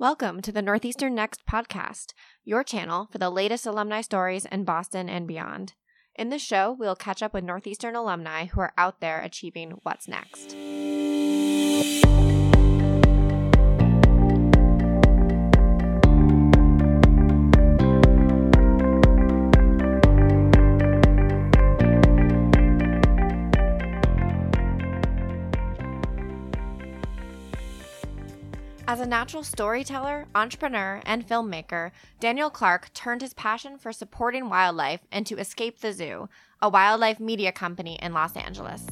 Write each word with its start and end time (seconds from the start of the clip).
Welcome 0.00 0.42
to 0.42 0.52
the 0.52 0.62
Northeastern 0.62 1.16
Next 1.16 1.44
podcast, 1.44 2.12
your 2.44 2.62
channel 2.62 3.08
for 3.10 3.18
the 3.18 3.30
latest 3.30 3.66
alumni 3.66 4.00
stories 4.00 4.44
in 4.44 4.62
Boston 4.62 5.08
and 5.08 5.26
beyond. 5.26 5.74
In 6.14 6.28
this 6.28 6.40
show, 6.40 6.70
we'll 6.70 6.94
catch 6.94 7.20
up 7.20 7.34
with 7.34 7.42
Northeastern 7.42 7.96
alumni 7.96 8.44
who 8.44 8.60
are 8.60 8.72
out 8.78 9.00
there 9.00 9.20
achieving 9.20 9.72
what's 9.82 10.06
next. 10.06 10.54
As 28.88 29.00
a 29.00 29.06
natural 29.06 29.42
storyteller, 29.42 30.26
entrepreneur, 30.34 31.02
and 31.04 31.28
filmmaker, 31.28 31.90
Daniel 32.20 32.48
Clark 32.48 32.90
turned 32.94 33.20
his 33.20 33.34
passion 33.34 33.76
for 33.76 33.92
supporting 33.92 34.48
wildlife 34.48 35.00
into 35.12 35.36
Escape 35.36 35.78
the 35.82 35.92
Zoo, 35.92 36.30
a 36.62 36.70
wildlife 36.70 37.20
media 37.20 37.52
company 37.52 37.98
in 38.00 38.14
Los 38.14 38.34
Angeles. 38.34 38.86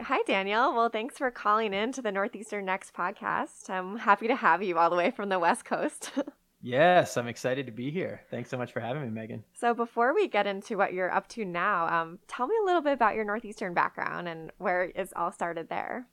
Hi, 0.00 0.22
Daniel. 0.26 0.74
Well, 0.74 0.88
thanks 0.88 1.18
for 1.18 1.30
calling 1.30 1.72
in 1.72 1.92
to 1.92 2.02
the 2.02 2.10
Northeastern 2.10 2.64
Next 2.64 2.92
podcast. 2.92 3.70
I'm 3.70 3.98
happy 3.98 4.26
to 4.26 4.34
have 4.34 4.60
you 4.60 4.76
all 4.76 4.90
the 4.90 4.96
way 4.96 5.12
from 5.12 5.28
the 5.28 5.38
West 5.38 5.64
Coast. 5.64 6.10
Yes, 6.66 7.16
I'm 7.16 7.28
excited 7.28 7.66
to 7.66 7.72
be 7.72 7.92
here. 7.92 8.22
Thanks 8.28 8.50
so 8.50 8.58
much 8.58 8.72
for 8.72 8.80
having 8.80 9.02
me, 9.02 9.08
Megan. 9.08 9.44
So, 9.52 9.72
before 9.72 10.12
we 10.12 10.26
get 10.26 10.48
into 10.48 10.76
what 10.76 10.92
you're 10.92 11.14
up 11.14 11.28
to 11.28 11.44
now, 11.44 11.86
um, 11.86 12.18
tell 12.26 12.48
me 12.48 12.56
a 12.60 12.64
little 12.64 12.82
bit 12.82 12.92
about 12.92 13.14
your 13.14 13.24
Northeastern 13.24 13.72
background 13.72 14.26
and 14.26 14.50
where 14.58 14.82
it 14.82 15.12
all 15.14 15.30
started 15.30 15.68
there. 15.68 16.08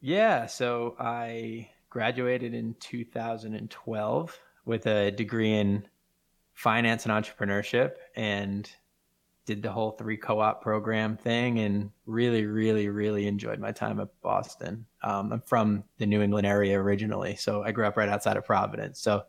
Yeah, 0.00 0.46
so 0.46 0.96
I 0.98 1.68
graduated 1.90 2.54
in 2.54 2.76
2012 2.80 4.38
with 4.64 4.86
a 4.86 5.10
degree 5.10 5.52
in 5.52 5.86
finance 6.54 7.04
and 7.04 7.12
entrepreneurship 7.12 7.96
and 8.16 8.70
did 9.44 9.62
the 9.62 9.70
whole 9.70 9.90
three 9.90 10.16
co-op 10.16 10.62
program 10.62 11.18
thing 11.18 11.58
and 11.58 11.90
really 12.06 12.46
really 12.46 12.88
really 12.88 13.26
enjoyed 13.26 13.58
my 13.58 13.72
time 13.72 13.98
at 13.98 14.08
boston 14.20 14.84
um, 15.02 15.32
i'm 15.32 15.40
from 15.40 15.82
the 15.96 16.04
new 16.04 16.20
england 16.20 16.46
area 16.46 16.78
originally 16.78 17.34
so 17.34 17.62
i 17.62 17.72
grew 17.72 17.86
up 17.86 17.96
right 17.96 18.10
outside 18.10 18.36
of 18.36 18.44
providence 18.44 19.00
so 19.00 19.22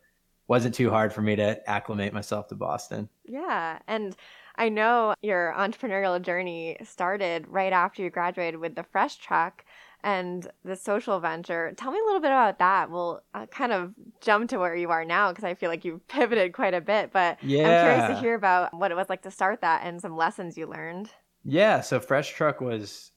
wasn't 0.52 0.76
too 0.76 0.90
hard 0.90 1.14
for 1.14 1.22
me 1.22 1.34
to 1.34 1.70
acclimate 1.70 2.12
myself 2.12 2.50
to 2.50 2.56
Boston. 2.56 3.08
Yeah. 3.24 3.80
And 3.88 4.14
I 4.58 4.68
know 4.68 5.16
your 5.22 5.56
entrepreneurial 5.58 6.22
journey 6.22 6.76
started 6.84 7.48
right 7.48 7.72
after 7.72 8.04
you 8.04 8.10
graduated 8.10 8.60
with 8.60 8.76
the 8.76 8.84
Fresh 8.84 9.16
Truck 9.20 9.64
and 10.04 10.46
the 10.66 10.76
social 10.76 11.22
venture. 11.22 11.72
Tell 11.78 11.94
me 11.94 12.00
a 12.00 12.04
little 12.04 12.20
bit 12.20 12.32
about 12.32 12.60
that. 12.60 12.92
We'll 12.92 13.24
uh, 13.34 13.46
kind 13.46 13.72
of 13.72 13.94
jump 14.20 14.50
to 14.50 14.58
where 14.58 14.76
you 14.76 14.90
are 14.90 15.06
now 15.06 15.32
because 15.32 15.46
I 15.46 15.54
feel 15.54 15.70
like 15.70 15.86
you've 15.86 16.06
pivoted 16.10 16.52
quite 16.52 16.74
a 16.74 16.82
bit, 16.82 17.14
but 17.14 17.42
yeah. 17.42 17.60
I'm 17.62 17.86
curious 17.86 18.08
to 18.10 18.22
hear 18.22 18.36
about 18.36 18.74
what 18.74 18.92
it 18.92 18.96
was 18.96 19.08
like 19.08 19.22
to 19.22 19.32
start 19.32 19.62
that 19.62 19.84
and 19.86 20.02
some 20.02 20.18
lessons 20.18 20.58
you 20.58 20.68
learned. 20.68 21.10
Yeah. 21.46 21.80
So 21.80 22.02
Fresh 22.02 22.34
Truck 22.34 22.60
was 22.60 23.12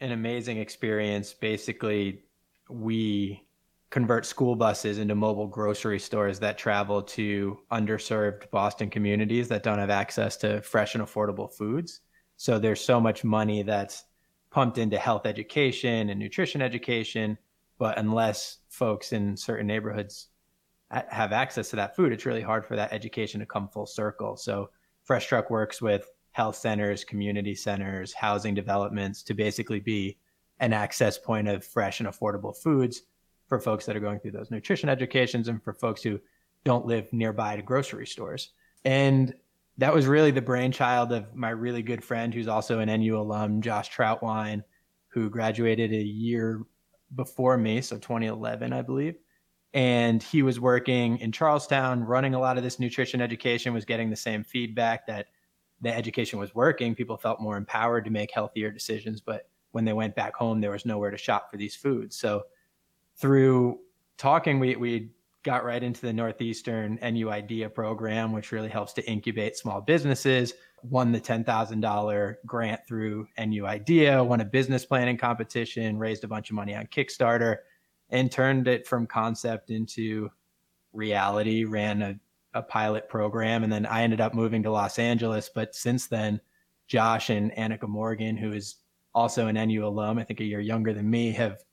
an 0.00 0.10
amazing 0.10 0.58
experience. 0.58 1.34
Basically, 1.34 2.24
we 2.68 3.44
convert 3.94 4.26
school 4.26 4.56
buses 4.56 4.98
into 4.98 5.14
mobile 5.14 5.46
grocery 5.46 6.00
stores 6.00 6.40
that 6.40 6.58
travel 6.58 7.00
to 7.00 7.56
underserved 7.70 8.50
Boston 8.50 8.90
communities 8.90 9.46
that 9.46 9.62
don't 9.62 9.78
have 9.78 9.88
access 9.88 10.36
to 10.36 10.60
fresh 10.62 10.96
and 10.96 11.04
affordable 11.04 11.48
foods. 11.48 12.00
So 12.36 12.58
there's 12.58 12.80
so 12.80 13.00
much 13.00 13.22
money 13.22 13.62
that's 13.62 14.02
pumped 14.50 14.78
into 14.78 14.98
health 14.98 15.26
education 15.26 16.10
and 16.10 16.18
nutrition 16.18 16.60
education, 16.60 17.38
but 17.78 17.96
unless 17.96 18.58
folks 18.68 19.12
in 19.12 19.36
certain 19.36 19.68
neighborhoods 19.68 20.26
have 20.90 21.30
access 21.30 21.70
to 21.70 21.76
that 21.76 21.94
food, 21.94 22.12
it's 22.12 22.26
really 22.26 22.42
hard 22.42 22.66
for 22.66 22.74
that 22.74 22.92
education 22.92 23.38
to 23.38 23.46
come 23.46 23.68
full 23.68 23.86
circle. 23.86 24.36
So 24.36 24.70
Fresh 25.04 25.28
Truck 25.28 25.50
works 25.50 25.80
with 25.80 26.10
health 26.32 26.56
centers, 26.56 27.04
community 27.04 27.54
centers, 27.54 28.12
housing 28.12 28.54
developments 28.54 29.22
to 29.22 29.34
basically 29.34 29.78
be 29.78 30.18
an 30.58 30.72
access 30.72 31.16
point 31.16 31.46
of 31.46 31.64
fresh 31.64 32.00
and 32.00 32.08
affordable 32.08 32.56
foods 32.56 33.02
for 33.54 33.60
folks 33.60 33.86
that 33.86 33.96
are 33.96 34.00
going 34.00 34.18
through 34.18 34.32
those 34.32 34.50
nutrition 34.50 34.88
educations 34.88 35.46
and 35.46 35.62
for 35.62 35.72
folks 35.72 36.02
who 36.02 36.18
don't 36.64 36.86
live 36.86 37.12
nearby 37.12 37.54
to 37.54 37.62
grocery 37.62 38.06
stores. 38.06 38.50
And 38.84 39.32
that 39.78 39.94
was 39.94 40.06
really 40.06 40.32
the 40.32 40.42
brainchild 40.42 41.12
of 41.12 41.34
my 41.34 41.50
really 41.50 41.82
good 41.82 42.02
friend 42.02 42.34
who's 42.34 42.48
also 42.48 42.80
an 42.80 42.88
NU 42.88 43.16
alum, 43.16 43.62
Josh 43.62 43.90
Trautwein, 43.90 44.64
who 45.08 45.30
graduated 45.30 45.92
a 45.92 46.02
year 46.02 46.62
before 47.14 47.56
me, 47.56 47.80
so 47.80 47.96
2011, 47.96 48.72
I 48.72 48.82
believe. 48.82 49.16
And 49.72 50.20
he 50.20 50.42
was 50.42 50.58
working 50.58 51.18
in 51.18 51.30
Charlestown, 51.30 52.02
running 52.02 52.34
a 52.34 52.40
lot 52.40 52.56
of 52.56 52.64
this 52.64 52.80
nutrition 52.80 53.20
education, 53.20 53.72
was 53.72 53.84
getting 53.84 54.10
the 54.10 54.16
same 54.16 54.42
feedback 54.42 55.06
that 55.06 55.26
the 55.80 55.94
education 55.94 56.40
was 56.40 56.54
working. 56.56 56.94
People 56.94 57.16
felt 57.16 57.40
more 57.40 57.56
empowered 57.56 58.04
to 58.04 58.10
make 58.10 58.32
healthier 58.32 58.70
decisions. 58.70 59.20
But 59.20 59.48
when 59.70 59.84
they 59.84 59.92
went 59.92 60.16
back 60.16 60.34
home, 60.34 60.60
there 60.60 60.70
was 60.72 60.86
nowhere 60.86 61.10
to 61.12 61.18
shop 61.18 61.50
for 61.50 61.56
these 61.56 61.76
foods. 61.76 62.16
So 62.16 62.44
through 63.16 63.80
talking, 64.16 64.58
we, 64.58 64.76
we 64.76 65.10
got 65.44 65.64
right 65.64 65.82
into 65.82 66.00
the 66.00 66.12
Northeastern 66.12 66.98
NU 67.02 67.30
IDEA 67.30 67.68
program, 67.68 68.32
which 68.32 68.50
really 68.50 68.68
helps 68.68 68.92
to 68.94 69.08
incubate 69.08 69.56
small 69.56 69.80
businesses. 69.80 70.54
Won 70.82 71.12
the 71.12 71.20
$10,000 71.20 72.34
grant 72.46 72.80
through 72.86 73.28
NU 73.38 73.66
IDEA, 73.66 74.22
won 74.22 74.40
a 74.40 74.44
business 74.44 74.84
planning 74.84 75.16
competition, 75.16 75.98
raised 75.98 76.24
a 76.24 76.28
bunch 76.28 76.50
of 76.50 76.56
money 76.56 76.74
on 76.74 76.86
Kickstarter, 76.86 77.58
and 78.10 78.30
turned 78.30 78.68
it 78.68 78.86
from 78.86 79.06
concept 79.06 79.70
into 79.70 80.30
reality, 80.92 81.64
ran 81.64 82.02
a, 82.02 82.14
a 82.54 82.62
pilot 82.62 83.08
program. 83.08 83.64
And 83.64 83.72
then 83.72 83.86
I 83.86 84.02
ended 84.02 84.20
up 84.20 84.34
moving 84.34 84.62
to 84.62 84.70
Los 84.70 84.98
Angeles. 84.98 85.50
But 85.54 85.74
since 85.74 86.06
then, 86.06 86.40
Josh 86.86 87.30
and 87.30 87.50
Annika 87.52 87.88
Morgan, 87.88 88.36
who 88.36 88.52
is 88.52 88.76
also 89.14 89.46
an 89.46 89.56
NU 89.56 89.86
alum, 89.86 90.18
I 90.18 90.24
think 90.24 90.40
a 90.40 90.44
year 90.44 90.60
younger 90.60 90.92
than 90.92 91.08
me, 91.08 91.32
have 91.32 91.64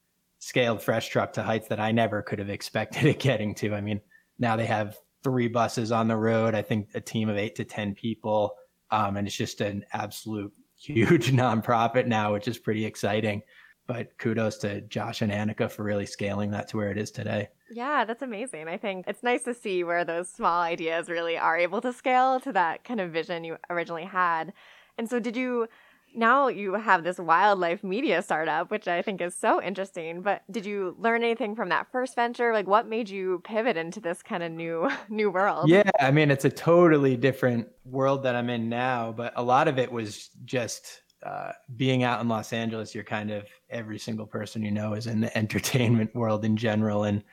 scaled 0.41 0.81
Fresh 0.81 1.09
Truck 1.09 1.33
to 1.33 1.43
heights 1.43 1.67
that 1.67 1.79
I 1.79 1.91
never 1.91 2.23
could 2.23 2.39
have 2.39 2.49
expected 2.49 3.05
it 3.05 3.19
getting 3.19 3.53
to. 3.55 3.75
I 3.75 3.81
mean, 3.81 4.01
now 4.39 4.55
they 4.55 4.65
have 4.65 4.97
three 5.23 5.47
buses 5.47 5.91
on 5.91 6.07
the 6.07 6.17
road. 6.17 6.55
I 6.55 6.63
think 6.63 6.89
a 6.95 6.99
team 6.99 7.29
of 7.29 7.37
eight 7.37 7.55
to 7.55 7.63
10 7.63 7.93
people. 7.93 8.55
Um, 8.89 9.17
and 9.17 9.27
it's 9.27 9.37
just 9.37 9.61
an 9.61 9.85
absolute 9.93 10.51
huge 10.77 11.31
nonprofit 11.31 12.07
now, 12.07 12.33
which 12.33 12.47
is 12.47 12.57
pretty 12.57 12.85
exciting. 12.85 13.43
But 13.85 14.17
kudos 14.17 14.57
to 14.59 14.81
Josh 14.81 15.21
and 15.21 15.31
Annika 15.31 15.69
for 15.69 15.83
really 15.83 16.07
scaling 16.07 16.49
that 16.51 16.67
to 16.69 16.77
where 16.77 16.89
it 16.89 16.97
is 16.97 17.11
today. 17.11 17.49
Yeah, 17.69 18.03
that's 18.03 18.23
amazing. 18.23 18.67
I 18.67 18.77
think 18.77 19.05
it's 19.07 19.23
nice 19.23 19.43
to 19.43 19.53
see 19.53 19.83
where 19.83 20.03
those 20.03 20.27
small 20.27 20.61
ideas 20.61 21.07
really 21.07 21.37
are 21.37 21.57
able 21.57 21.81
to 21.81 21.93
scale 21.93 22.39
to 22.41 22.51
that 22.53 22.83
kind 22.83 22.99
of 22.99 23.11
vision 23.11 23.43
you 23.43 23.57
originally 23.69 24.05
had. 24.05 24.53
And 24.97 25.07
so, 25.09 25.19
did 25.19 25.37
you 25.37 25.67
now 26.15 26.47
you 26.47 26.73
have 26.73 27.03
this 27.03 27.17
wildlife 27.17 27.83
media 27.83 28.21
startup, 28.21 28.71
which 28.71 28.87
I 28.87 29.01
think 29.01 29.21
is 29.21 29.35
so 29.35 29.61
interesting. 29.61 30.21
But 30.21 30.43
did 30.51 30.65
you 30.65 30.95
learn 30.99 31.23
anything 31.23 31.55
from 31.55 31.69
that 31.69 31.91
first 31.91 32.15
venture? 32.15 32.53
Like, 32.53 32.67
what 32.67 32.87
made 32.87 33.09
you 33.09 33.41
pivot 33.43 33.77
into 33.77 33.99
this 33.99 34.21
kind 34.21 34.43
of 34.43 34.51
new 34.51 34.89
new 35.09 35.29
world? 35.29 35.69
Yeah, 35.69 35.89
I 35.99 36.11
mean, 36.11 36.31
it's 36.31 36.45
a 36.45 36.49
totally 36.49 37.17
different 37.17 37.67
world 37.85 38.23
that 38.23 38.35
I'm 38.35 38.49
in 38.49 38.69
now. 38.69 39.11
But 39.11 39.33
a 39.35 39.43
lot 39.43 39.67
of 39.67 39.77
it 39.77 39.91
was 39.91 40.29
just 40.45 41.01
uh, 41.23 41.51
being 41.75 42.03
out 42.03 42.21
in 42.21 42.27
Los 42.27 42.53
Angeles. 42.53 42.93
You're 42.93 43.03
kind 43.03 43.31
of 43.31 43.45
every 43.69 43.99
single 43.99 44.25
person 44.25 44.63
you 44.63 44.71
know 44.71 44.93
is 44.93 45.07
in 45.07 45.21
the 45.21 45.37
entertainment 45.37 46.13
world 46.15 46.45
in 46.45 46.57
general, 46.57 47.05
and 47.05 47.23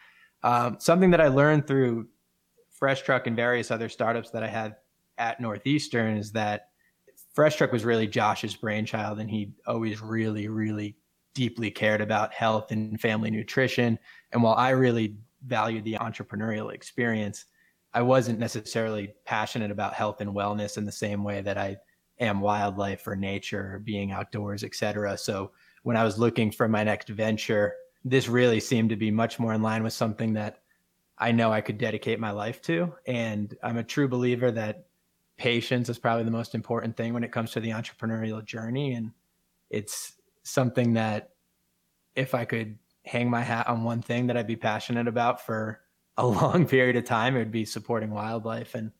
um, 0.42 0.76
something 0.78 1.10
that 1.10 1.20
I 1.20 1.28
learned 1.28 1.66
through 1.66 2.08
Fresh 2.70 3.02
Truck 3.02 3.26
and 3.26 3.34
various 3.34 3.70
other 3.70 3.88
startups 3.88 4.30
that 4.30 4.42
I 4.42 4.48
had 4.48 4.76
at 5.18 5.40
Northeastern 5.40 6.16
is 6.16 6.32
that 6.32 6.67
Fresh 7.38 7.54
Truck 7.54 7.70
was 7.70 7.84
really 7.84 8.08
Josh's 8.08 8.56
brainchild, 8.56 9.20
and 9.20 9.30
he 9.30 9.52
always 9.64 10.02
really, 10.02 10.48
really 10.48 10.96
deeply 11.34 11.70
cared 11.70 12.00
about 12.00 12.34
health 12.34 12.72
and 12.72 13.00
family 13.00 13.30
nutrition. 13.30 13.96
And 14.32 14.42
while 14.42 14.56
I 14.56 14.70
really 14.70 15.18
valued 15.46 15.84
the 15.84 15.98
entrepreneurial 16.00 16.74
experience, 16.74 17.44
I 17.94 18.02
wasn't 18.02 18.40
necessarily 18.40 19.14
passionate 19.24 19.70
about 19.70 19.94
health 19.94 20.20
and 20.20 20.34
wellness 20.34 20.78
in 20.78 20.84
the 20.84 20.90
same 20.90 21.22
way 21.22 21.40
that 21.42 21.56
I 21.56 21.76
am 22.18 22.40
wildlife 22.40 23.06
or 23.06 23.14
nature 23.14 23.74
or 23.74 23.78
being 23.78 24.10
outdoors, 24.10 24.64
etc. 24.64 25.16
So 25.16 25.52
when 25.84 25.96
I 25.96 26.02
was 26.02 26.18
looking 26.18 26.50
for 26.50 26.66
my 26.66 26.82
next 26.82 27.08
venture, 27.08 27.76
this 28.04 28.26
really 28.26 28.58
seemed 28.58 28.90
to 28.90 28.96
be 28.96 29.12
much 29.12 29.38
more 29.38 29.54
in 29.54 29.62
line 29.62 29.84
with 29.84 29.92
something 29.92 30.32
that 30.32 30.62
I 31.16 31.30
know 31.30 31.52
I 31.52 31.60
could 31.60 31.78
dedicate 31.78 32.18
my 32.18 32.32
life 32.32 32.60
to. 32.62 32.92
And 33.06 33.56
I'm 33.62 33.76
a 33.76 33.84
true 33.84 34.08
believer 34.08 34.50
that 34.50 34.87
patience 35.38 35.88
is 35.88 35.98
probably 35.98 36.24
the 36.24 36.30
most 36.30 36.54
important 36.54 36.96
thing 36.96 37.14
when 37.14 37.24
it 37.24 37.32
comes 37.32 37.52
to 37.52 37.60
the 37.60 37.70
entrepreneurial 37.70 38.44
journey. 38.44 38.94
And 38.94 39.12
it's 39.70 40.14
something 40.42 40.92
that 40.94 41.30
if 42.14 42.34
I 42.34 42.44
could 42.44 42.76
hang 43.04 43.30
my 43.30 43.42
hat 43.42 43.68
on 43.68 43.84
one 43.84 44.02
thing 44.02 44.26
that 44.26 44.36
I'd 44.36 44.46
be 44.46 44.56
passionate 44.56 45.08
about 45.08 45.44
for 45.46 45.80
a 46.16 46.26
long 46.26 46.66
period 46.66 46.96
of 46.96 47.04
time, 47.04 47.36
it 47.36 47.38
would 47.38 47.52
be 47.52 47.64
supporting 47.64 48.10
wildlife. 48.10 48.74
And 48.74 48.90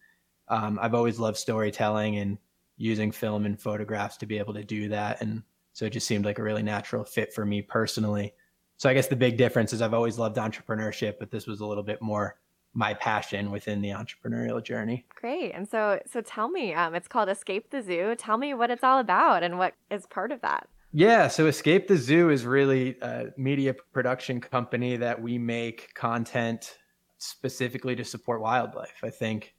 um, 0.48 0.78
I've 0.80 0.94
always 0.94 1.18
loved 1.18 1.36
storytelling 1.36 2.16
and 2.16 2.38
using 2.76 3.10
film 3.10 3.44
and 3.44 3.60
photographs 3.60 4.16
to 4.18 4.26
be 4.26 4.38
able 4.38 4.54
to 4.54 4.64
do 4.64 4.88
that. 4.88 5.20
And 5.20 5.42
so 5.72 5.84
it 5.84 5.90
just 5.90 6.06
seemed 6.06 6.24
like 6.24 6.38
a 6.38 6.42
really 6.42 6.62
natural 6.62 7.04
fit 7.04 7.34
for 7.34 7.44
me 7.44 7.60
personally. 7.60 8.32
So 8.76 8.88
I 8.88 8.94
guess 8.94 9.08
the 9.08 9.16
big 9.16 9.36
difference 9.36 9.72
is 9.72 9.82
I've 9.82 9.94
always 9.94 10.18
loved 10.18 10.36
entrepreneurship, 10.36 11.14
but 11.18 11.32
this 11.32 11.48
was 11.48 11.60
a 11.60 11.66
little 11.66 11.82
bit 11.82 12.00
more 12.00 12.38
my 12.78 12.94
passion 12.94 13.50
within 13.50 13.80
the 13.82 13.88
entrepreneurial 13.88 14.62
journey. 14.62 15.04
Great. 15.20 15.50
And 15.50 15.68
so 15.68 16.00
so 16.06 16.20
tell 16.20 16.48
me, 16.48 16.72
um, 16.72 16.94
it's 16.94 17.08
called 17.08 17.28
Escape 17.28 17.70
the 17.70 17.82
Zoo. 17.82 18.14
Tell 18.16 18.38
me 18.38 18.54
what 18.54 18.70
it's 18.70 18.84
all 18.84 19.00
about 19.00 19.42
and 19.42 19.58
what 19.58 19.74
is 19.90 20.06
part 20.06 20.30
of 20.30 20.40
that. 20.42 20.68
Yeah, 20.92 21.26
so 21.26 21.46
Escape 21.46 21.88
the 21.88 21.96
Zoo 21.96 22.30
is 22.30 22.46
really 22.46 22.96
a 23.02 23.26
media 23.36 23.74
production 23.92 24.40
company 24.40 24.96
that 24.96 25.20
we 25.20 25.38
make 25.38 25.92
content 25.94 26.78
specifically 27.18 27.96
to 27.96 28.04
support 28.04 28.40
wildlife. 28.40 29.00
I 29.02 29.10
think 29.10 29.54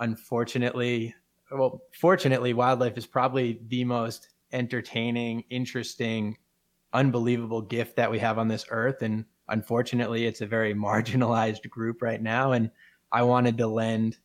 unfortunately, 0.00 1.14
well, 1.52 1.82
fortunately, 1.92 2.54
wildlife 2.54 2.96
is 2.96 3.06
probably 3.06 3.60
the 3.68 3.84
most 3.84 4.30
entertaining, 4.52 5.44
interesting, 5.50 6.38
unbelievable 6.94 7.60
gift 7.60 7.96
that 7.96 8.10
we 8.10 8.18
have 8.20 8.38
on 8.38 8.48
this 8.48 8.64
earth 8.70 9.02
and 9.02 9.26
unfortunately, 9.48 10.26
it's 10.26 10.40
a 10.40 10.46
very 10.46 10.74
marginalized 10.88 11.68
group 11.68 12.02
right 12.02 12.22
now. 12.22 12.52
And 12.52 12.70
I 13.12 13.22
wanted 13.22 13.58
to 13.58 13.66
lend 13.66 14.18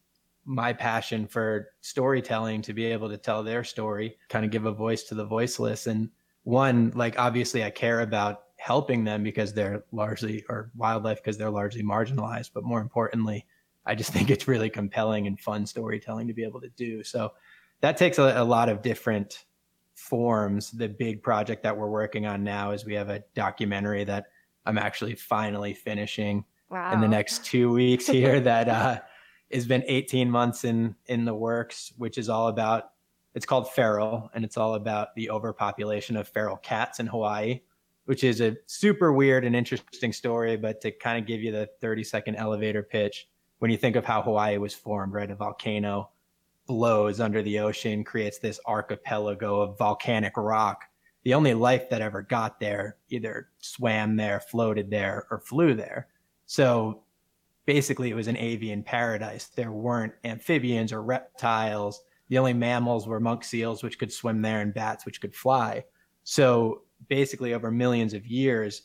my 0.46 0.74
passion 0.74 1.28
for 1.28 1.70
storytelling 1.82 2.62
to 2.64 2.74
be 2.74 2.86
able 2.86 3.10
to 3.10 3.18
tell 3.18 3.44
their 3.44 3.64
story, 3.64 4.18
kind 4.30 4.46
of 4.46 4.52
give 4.52 4.66
a 4.66 4.72
voice 4.72 5.04
to 5.04 5.16
the 5.16 5.26
voiceless. 5.26 5.88
And 5.88 6.10
one, 6.44 6.92
like, 6.96 7.20
obviously, 7.20 7.64
I 7.64 7.70
care 7.70 8.02
about 8.02 8.44
helping 8.58 9.04
them 9.04 9.24
because 9.24 9.54
they're 9.54 9.84
largely, 9.92 10.44
or 10.50 10.72
wildlife 10.76 11.18
because 11.18 11.38
they're 11.38 11.52
largely 11.52 11.84
marginalized. 11.84 12.52
But 12.54 12.64
more 12.64 12.82
importantly, 12.82 13.46
I 13.86 13.96
just 13.96 14.12
think 14.14 14.30
it's 14.30 14.48
really 14.48 14.70
compelling 14.70 15.28
and 15.28 15.40
fun 15.40 15.66
storytelling 15.66 16.28
to 16.28 16.34
be 16.34 16.44
able 16.44 16.62
to 16.62 16.70
do. 16.70 17.04
So 17.04 17.34
that 17.82 17.98
takes 17.98 18.18
a, 18.18 18.34
a 18.36 18.44
lot 18.44 18.70
of 18.70 18.82
different 18.82 19.46
forms. 19.96 20.72
The 20.72 20.88
big 20.88 21.22
project 21.22 21.64
that 21.64 21.78
we're 21.78 21.90
working 21.90 22.26
on 22.26 22.44
now 22.44 22.72
is 22.72 22.86
we 22.86 22.96
have 22.96 23.10
a 23.10 23.24
documentary 23.36 24.04
that 24.06 24.28
I'm 24.66 24.78
actually 24.78 25.16
finally 25.16 25.74
finishing 25.74 26.46
wow. 26.70 26.94
in 26.94 27.02
the 27.02 27.08
next 27.08 27.46
two 27.46 27.72
weeks 27.72 28.08
here. 28.08 28.40
that 28.40 28.70
uh, 28.70 29.00
has 29.52 29.66
been 29.66 29.84
18 29.88 30.30
months 30.30 30.64
in 30.64 30.96
in 31.08 31.26
the 31.26 31.34
works, 31.34 31.94
which 31.98 32.18
is 32.18 32.30
all 32.30 32.48
about. 32.48 32.92
It's 33.36 33.46
called 33.46 33.72
Feral, 33.72 34.30
and 34.34 34.44
it's 34.44 34.58
all 34.58 34.74
about 34.74 35.16
the 35.16 35.30
overpopulation 35.30 36.18
of 36.18 36.28
feral 36.28 36.58
cats 36.58 37.00
in 37.00 37.06
Hawaii, 37.06 37.62
which 38.06 38.24
is 38.24 38.42
a 38.42 38.58
super 38.66 39.14
weird 39.14 39.46
and 39.46 39.56
interesting 39.56 40.12
story. 40.12 40.58
But 40.58 40.82
to 40.82 40.92
kind 40.92 41.20
of 41.20 41.28
give 41.28 41.42
you 41.42 41.52
the 41.52 41.70
30 41.80 42.04
second 42.04 42.36
elevator 42.36 42.82
pitch, 42.82 43.28
when 43.60 43.70
you 43.70 43.78
think 43.78 43.96
of 43.96 44.04
how 44.04 44.22
Hawaii 44.22 44.58
was 44.58 44.74
formed, 44.74 45.14
right? 45.14 45.30
A 45.30 45.36
volcano 45.36 46.10
blows 46.66 47.20
under 47.20 47.42
the 47.42 47.60
ocean, 47.60 48.04
creates 48.04 48.40
this 48.40 48.60
archipelago 48.66 49.62
of 49.62 49.78
volcanic 49.78 50.38
rock 50.38 50.86
the 51.24 51.34
only 51.34 51.54
life 51.54 51.90
that 51.90 52.02
ever 52.02 52.22
got 52.22 52.60
there 52.60 52.98
either 53.10 53.50
swam 53.60 54.16
there, 54.16 54.40
floated 54.40 54.90
there, 54.90 55.28
or 55.30 55.40
flew 55.40 55.74
there. 55.74 56.08
So 56.46 57.04
basically, 57.66 58.10
it 58.10 58.16
was 58.16 58.28
an 58.28 58.38
avian 58.38 58.84
paradise. 58.84 59.48
There 59.48 59.72
weren't 59.72 60.14
amphibians 60.24 60.94
or 60.94 61.04
reptiles. 61.04 62.02
The 62.30 62.38
only 62.38 62.54
mammals 62.54 63.08
were 63.08 63.20
monk 63.20 63.44
seals, 63.44 63.84
which 63.84 64.00
could 64.00 64.14
swim 64.14 64.42
there, 64.42 64.62
and 64.62 64.74
bats, 64.74 65.06
which 65.06 65.22
could 65.22 65.36
fly. 65.36 65.84
So 66.24 66.84
basically, 67.08 67.54
over 67.54 67.72
millions 67.72 68.14
of 68.14 68.26
years, 68.26 68.84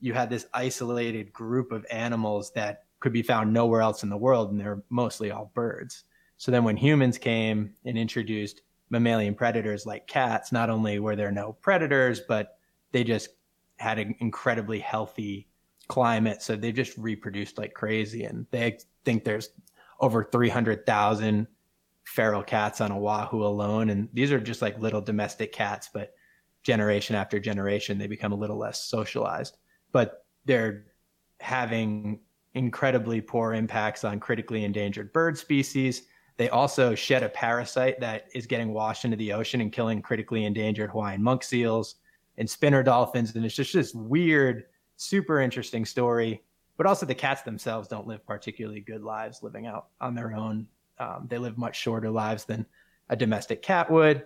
you 0.00 0.14
had 0.14 0.30
this 0.30 0.46
isolated 0.54 1.32
group 1.32 1.72
of 1.72 1.84
animals 1.90 2.52
that 2.52 2.84
could 3.00 3.12
be 3.12 3.22
found 3.22 3.52
nowhere 3.52 3.80
else 3.80 4.02
in 4.02 4.08
the 4.08 4.16
world, 4.16 4.50
and 4.50 4.60
they're 4.60 4.82
mostly 4.90 5.30
all 5.30 5.52
birds. 5.54 6.04
So 6.38 6.50
then, 6.50 6.64
when 6.64 6.76
humans 6.76 7.18
came 7.18 7.74
and 7.84 7.98
introduced 7.98 8.62
mammalian 8.90 9.34
predators 9.34 9.86
like 9.86 10.06
cats, 10.06 10.52
not 10.52 10.70
only 10.70 10.98
were 10.98 11.16
there 11.16 11.30
no 11.30 11.52
predators, 11.52 12.20
but 12.20 12.58
they 12.92 13.04
just 13.04 13.28
had 13.76 13.98
an 13.98 14.14
incredibly 14.18 14.78
healthy 14.78 15.48
climate. 15.88 16.42
So 16.42 16.56
they 16.56 16.72
just 16.72 16.96
reproduced 16.96 17.58
like 17.58 17.74
crazy. 17.74 18.24
And 18.24 18.46
they 18.50 18.78
think 19.04 19.24
there's 19.24 19.50
over 20.00 20.24
300,000 20.24 21.46
feral 22.04 22.42
cats 22.42 22.80
on 22.80 22.92
Oahu 22.92 23.44
alone. 23.44 23.90
And 23.90 24.08
these 24.12 24.32
are 24.32 24.40
just 24.40 24.62
like 24.62 24.78
little 24.78 25.00
domestic 25.00 25.52
cats, 25.52 25.90
but 25.92 26.14
generation 26.62 27.16
after 27.16 27.38
generation, 27.38 27.98
they 27.98 28.06
become 28.06 28.32
a 28.32 28.36
little 28.36 28.58
less 28.58 28.84
socialized. 28.84 29.58
But 29.92 30.24
they're 30.44 30.86
having 31.40 32.20
incredibly 32.54 33.20
poor 33.20 33.54
impacts 33.54 34.04
on 34.04 34.20
critically 34.20 34.64
endangered 34.64 35.12
bird 35.12 35.38
species 35.38 36.02
they 36.38 36.48
also 36.48 36.94
shed 36.94 37.24
a 37.24 37.28
parasite 37.28 37.98
that 38.00 38.28
is 38.32 38.46
getting 38.46 38.72
washed 38.72 39.04
into 39.04 39.16
the 39.16 39.32
ocean 39.32 39.60
and 39.60 39.72
killing 39.72 40.00
critically 40.00 40.44
endangered 40.44 40.90
Hawaiian 40.90 41.22
monk 41.22 41.42
seals 41.42 41.96
and 42.38 42.48
spinner 42.48 42.84
dolphins. 42.84 43.34
And 43.34 43.44
it's 43.44 43.56
just 43.56 43.74
this 43.74 43.92
weird, 43.92 44.64
super 44.96 45.40
interesting 45.40 45.84
story. 45.84 46.44
But 46.76 46.86
also, 46.86 47.06
the 47.06 47.14
cats 47.14 47.42
themselves 47.42 47.88
don't 47.88 48.06
live 48.06 48.24
particularly 48.24 48.80
good 48.80 49.02
lives 49.02 49.42
living 49.42 49.66
out 49.66 49.88
on 50.00 50.14
their 50.14 50.32
own. 50.32 50.68
Um, 51.00 51.26
they 51.28 51.38
live 51.38 51.58
much 51.58 51.76
shorter 51.76 52.08
lives 52.08 52.44
than 52.44 52.64
a 53.08 53.16
domestic 53.16 53.60
cat 53.60 53.90
would. 53.90 54.24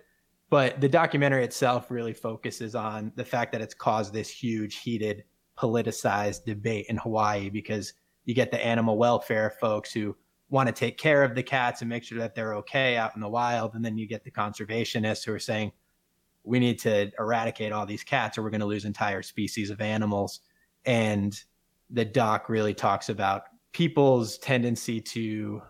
But 0.51 0.83
the 0.83 0.91
documentary 0.91 1.45
itself 1.45 1.91
really 1.91 2.13
focuses 2.13 2.75
on 2.75 3.11
the 3.17 3.25
fact 3.25 3.53
that 3.53 3.63
it's 3.63 3.73
caused 3.73 4.13
this 4.13 4.29
huge, 4.29 4.77
heated, 4.77 5.25
politicized 5.57 6.45
debate 6.45 6.87
in 6.91 6.99
Hawaii 6.99 7.49
because 7.49 7.95
you 8.27 8.35
get 8.35 8.51
the 8.51 8.63
animal 8.63 8.99
welfare 8.99 9.55
folks 9.59 9.93
who 9.95 10.15
want 10.53 10.67
to 10.67 10.73
take 10.73 10.99
care 10.99 11.25
of 11.25 11.35
the 11.35 11.43
cats 11.43 11.81
and 11.81 11.89
make 11.89 12.05
sure 12.05 12.19
that 12.19 12.35
they're 12.35 12.55
okay 12.55 12.99
out 12.99 13.15
in 13.15 13.23
the 13.23 13.29
wild. 13.29 13.75
And 13.75 13.83
then 13.83 13.97
you 13.97 14.07
get 14.07 14.23
the 14.23 14.31
conservationists 14.31 15.25
who 15.25 15.33
are 15.33 15.39
saying, 15.39 15.73
we 16.45 16.59
need 16.59 16.79
to 16.81 17.11
eradicate 17.19 17.73
all 17.73 17.87
these 17.87 18.05
cats 18.05 18.37
or 18.37 18.43
we're 18.43 18.51
going 18.51 18.61
to 18.61 18.67
lose 18.67 18.85
entire 18.85 19.23
species 19.23 19.71
of 19.71 19.81
animals. 19.81 20.41
And 20.85 21.43
the 21.89 22.05
doc 22.05 22.51
really 22.51 22.75
talks 22.75 23.09
about 23.09 23.45
people's 23.73 24.37
tendency 24.37 25.01
to 25.01 25.63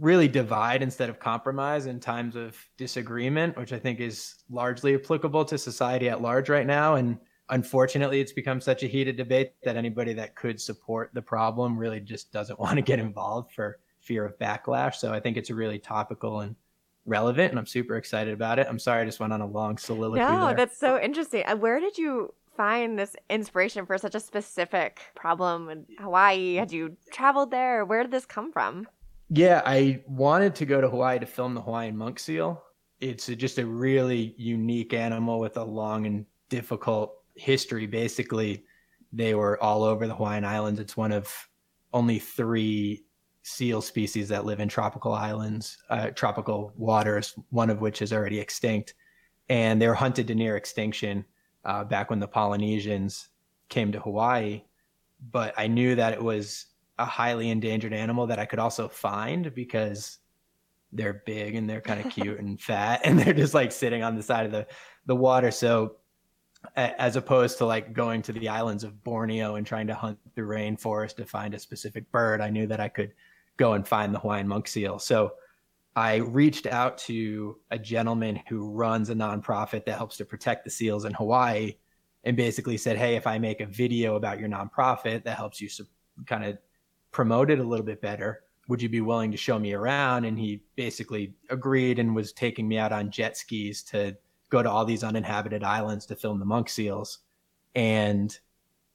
really 0.00 0.26
divide 0.26 0.82
instead 0.82 1.08
of 1.08 1.20
compromise 1.20 1.86
in 1.86 2.00
times 2.00 2.34
of 2.34 2.58
disagreement, 2.76 3.56
which 3.56 3.72
I 3.72 3.78
think 3.78 4.00
is 4.00 4.34
largely 4.50 4.96
applicable 4.96 5.44
to 5.44 5.56
society 5.56 6.08
at 6.08 6.20
large 6.20 6.48
right 6.48 6.66
now. 6.66 6.96
And 6.96 7.16
unfortunately, 7.50 8.20
it's 8.20 8.32
become 8.32 8.60
such 8.60 8.82
a 8.82 8.88
heated 8.88 9.16
debate 9.16 9.52
that 9.62 9.76
anybody 9.76 10.14
that 10.14 10.34
could 10.34 10.60
support 10.60 11.10
the 11.14 11.22
problem 11.22 11.78
really 11.78 12.00
just 12.00 12.32
doesn't 12.32 12.58
want 12.58 12.74
to 12.74 12.82
get 12.82 12.98
involved 12.98 13.52
for 13.52 13.78
fear 14.06 14.24
of 14.24 14.38
backlash. 14.38 14.94
So 14.94 15.12
I 15.12 15.20
think 15.20 15.36
it's 15.36 15.50
really 15.50 15.78
topical 15.78 16.40
and 16.40 16.54
relevant, 17.04 17.50
and 17.50 17.58
I'm 17.58 17.66
super 17.66 17.96
excited 17.96 18.32
about 18.32 18.58
it. 18.58 18.66
I'm 18.68 18.78
sorry 18.78 19.02
I 19.02 19.04
just 19.04 19.20
went 19.20 19.32
on 19.32 19.40
a 19.40 19.46
long 19.46 19.78
soliloquy. 19.78 20.20
No, 20.20 20.46
there. 20.46 20.56
that's 20.56 20.78
so 20.78 21.00
interesting. 21.00 21.44
Uh, 21.46 21.56
where 21.56 21.80
did 21.80 21.98
you 21.98 22.32
find 22.56 22.98
this 22.98 23.14
inspiration 23.28 23.86
for 23.86 23.98
such 23.98 24.14
a 24.14 24.20
specific 24.20 25.00
problem 25.14 25.68
in 25.68 25.86
Hawaii? 25.98 26.54
Had 26.54 26.72
you 26.72 26.96
traveled 27.12 27.50
there? 27.50 27.84
Where 27.84 28.02
did 28.02 28.10
this 28.10 28.26
come 28.26 28.52
from? 28.52 28.88
Yeah, 29.28 29.62
I 29.64 30.02
wanted 30.06 30.54
to 30.56 30.66
go 30.66 30.80
to 30.80 30.88
Hawaii 30.88 31.18
to 31.18 31.26
film 31.26 31.54
the 31.54 31.60
Hawaiian 31.60 31.96
monk 31.96 32.18
seal. 32.18 32.62
It's 33.00 33.26
just 33.26 33.58
a 33.58 33.66
really 33.66 34.34
unique 34.38 34.94
animal 34.94 35.38
with 35.40 35.56
a 35.56 35.64
long 35.64 36.06
and 36.06 36.24
difficult 36.48 37.14
history. 37.34 37.86
Basically, 37.86 38.64
they 39.12 39.34
were 39.34 39.62
all 39.62 39.82
over 39.82 40.06
the 40.06 40.14
Hawaiian 40.14 40.44
Islands. 40.44 40.80
It's 40.80 40.96
one 40.96 41.12
of 41.12 41.30
only 41.92 42.18
three 42.18 43.04
seal 43.46 43.80
species 43.80 44.28
that 44.28 44.44
live 44.44 44.58
in 44.58 44.68
tropical 44.68 45.12
islands, 45.12 45.78
uh, 45.88 46.10
tropical 46.10 46.72
waters, 46.76 47.32
one 47.50 47.70
of 47.70 47.80
which 47.80 48.02
is 48.02 48.12
already 48.12 48.40
extinct. 48.40 48.94
And 49.48 49.80
they 49.80 49.86
were 49.86 49.94
hunted 49.94 50.26
to 50.26 50.34
near 50.34 50.56
extinction 50.56 51.24
uh, 51.64 51.84
back 51.84 52.10
when 52.10 52.18
the 52.18 52.26
Polynesians 52.26 53.28
came 53.68 53.92
to 53.92 54.00
Hawaii. 54.00 54.62
But 55.30 55.54
I 55.56 55.68
knew 55.68 55.94
that 55.94 56.12
it 56.12 56.20
was 56.20 56.66
a 56.98 57.04
highly 57.04 57.50
endangered 57.50 57.92
animal 57.92 58.26
that 58.26 58.40
I 58.40 58.46
could 58.46 58.58
also 58.58 58.88
find 58.88 59.54
because 59.54 60.18
they're 60.90 61.22
big 61.24 61.54
and 61.54 61.70
they're 61.70 61.80
kind 61.80 62.04
of 62.04 62.10
cute 62.12 62.40
and 62.40 62.60
fat 62.60 63.02
and 63.04 63.16
they're 63.16 63.32
just 63.32 63.54
like 63.54 63.70
sitting 63.70 64.02
on 64.02 64.16
the 64.16 64.24
side 64.24 64.46
of 64.46 64.50
the, 64.50 64.66
the 65.06 65.14
water. 65.14 65.52
So 65.52 65.98
as 66.74 67.14
opposed 67.14 67.58
to 67.58 67.66
like 67.66 67.92
going 67.92 68.22
to 68.22 68.32
the 68.32 68.48
islands 68.48 68.82
of 68.82 69.04
Borneo 69.04 69.54
and 69.54 69.64
trying 69.64 69.86
to 69.86 69.94
hunt 69.94 70.18
through 70.34 70.48
rainforest 70.48 71.14
to 71.18 71.24
find 71.24 71.54
a 71.54 71.60
specific 71.60 72.10
bird, 72.10 72.40
I 72.40 72.50
knew 72.50 72.66
that 72.66 72.80
I 72.80 72.88
could 72.88 73.12
go 73.56 73.72
and 73.72 73.86
find 73.86 74.14
the 74.14 74.18
Hawaiian 74.18 74.48
monk 74.48 74.68
seal. 74.68 74.98
So 74.98 75.32
I 75.94 76.16
reached 76.16 76.66
out 76.66 76.98
to 76.98 77.58
a 77.70 77.78
gentleman 77.78 78.40
who 78.48 78.70
runs 78.70 79.08
a 79.08 79.14
nonprofit 79.14 79.86
that 79.86 79.96
helps 79.96 80.18
to 80.18 80.24
protect 80.24 80.64
the 80.64 80.70
seals 80.70 81.04
in 81.04 81.14
Hawaii 81.14 81.76
and 82.24 82.36
basically 82.36 82.76
said, 82.76 82.98
Hey, 82.98 83.16
if 83.16 83.26
I 83.26 83.38
make 83.38 83.60
a 83.60 83.66
video 83.66 84.16
about 84.16 84.38
your 84.38 84.48
nonprofit 84.48 85.24
that 85.24 85.36
helps 85.36 85.60
you 85.60 85.68
kind 86.26 86.44
of 86.44 86.58
promote 87.12 87.50
it 87.50 87.60
a 87.60 87.64
little 87.64 87.86
bit 87.86 88.02
better, 88.02 88.42
would 88.68 88.82
you 88.82 88.88
be 88.88 89.00
willing 89.00 89.30
to 89.30 89.36
show 89.36 89.58
me 89.58 89.72
around? 89.72 90.24
And 90.24 90.38
he 90.38 90.62
basically 90.74 91.34
agreed 91.50 91.98
and 91.98 92.14
was 92.14 92.32
taking 92.32 92.68
me 92.68 92.78
out 92.78 92.92
on 92.92 93.10
jet 93.10 93.36
skis 93.36 93.82
to 93.84 94.16
go 94.50 94.62
to 94.62 94.70
all 94.70 94.84
these 94.84 95.04
uninhabited 95.04 95.62
islands 95.62 96.04
to 96.06 96.16
film 96.16 96.38
the 96.38 96.44
monk 96.44 96.68
seals. 96.68 97.18
And 97.74 98.36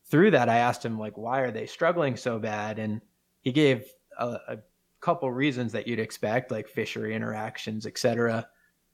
through 0.06 0.32
that, 0.32 0.50
I 0.50 0.58
asked 0.58 0.84
him, 0.84 1.00
like, 1.00 1.18
why 1.18 1.40
are 1.40 1.52
they 1.52 1.66
struggling 1.66 2.18
so 2.18 2.38
bad? 2.38 2.80
And 2.80 3.02
he 3.42 3.52
gave 3.52 3.86
a, 4.22 4.54
a 4.54 4.58
couple 5.02 5.32
reasons 5.32 5.72
that 5.74 5.88
you'd 5.88 6.00
expect, 6.00 6.52
like 6.52 6.68
fishery 6.68 7.16
interactions, 7.16 7.86
etc. 7.86 8.48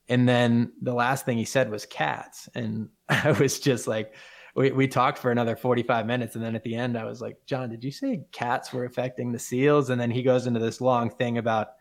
And 0.09 0.27
then 0.27 0.71
the 0.81 0.93
last 0.93 1.25
thing 1.25 1.37
he 1.37 1.45
said 1.45 1.69
was 1.69 1.85
cats. 1.85 2.49
And 2.55 2.89
I 3.09 3.31
was 3.31 3.59
just 3.59 3.87
like, 3.87 4.13
we, 4.55 4.71
we 4.71 4.87
talked 4.87 5.19
for 5.19 5.31
another 5.31 5.55
45 5.55 6.07
minutes. 6.07 6.35
And 6.35 6.43
then 6.43 6.55
at 6.55 6.63
the 6.63 6.75
end, 6.75 6.97
I 6.97 7.03
was 7.03 7.21
like, 7.21 7.37
John, 7.45 7.69
did 7.69 7.83
you 7.83 7.91
say 7.91 8.23
cats 8.31 8.73
were 8.73 8.85
affecting 8.85 9.31
the 9.31 9.39
seals? 9.39 9.89
And 9.89 10.01
then 10.01 10.09
he 10.09 10.23
goes 10.23 10.47
into 10.47 10.59
this 10.59 10.81
long 10.81 11.11
thing 11.11 11.37
about 11.37 11.73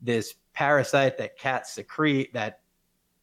this 0.00 0.34
parasite 0.52 1.18
that 1.18 1.38
cats 1.38 1.72
secrete 1.72 2.32
that 2.34 2.60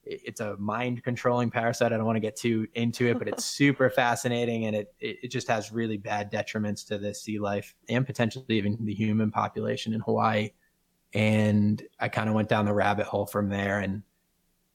it's 0.03 0.41
a 0.41 0.57
mind 0.57 1.03
controlling 1.03 1.49
parasite. 1.49 1.93
I 1.93 1.97
don't 1.97 2.05
want 2.05 2.15
to 2.15 2.21
get 2.21 2.35
too 2.35 2.67
into 2.73 3.07
it, 3.07 3.19
but 3.19 3.27
it's 3.27 3.45
super 3.57 3.89
fascinating 3.89 4.65
and 4.65 4.75
it, 4.75 4.93
it 4.99 5.29
just 5.29 5.47
has 5.47 5.71
really 5.71 5.97
bad 5.97 6.31
detriments 6.31 6.85
to 6.87 6.97
the 6.97 7.13
sea 7.13 7.39
life 7.39 7.75
and 7.89 8.05
potentially 8.05 8.57
even 8.57 8.77
the 8.81 8.93
human 8.93 9.31
population 9.31 9.93
in 9.93 10.01
Hawaii. 10.01 10.51
And 11.13 11.81
I 11.99 12.07
kind 12.07 12.29
of 12.29 12.35
went 12.35 12.49
down 12.49 12.65
the 12.65 12.73
rabbit 12.73 13.05
hole 13.05 13.25
from 13.25 13.49
there 13.49 13.79
and 13.79 14.01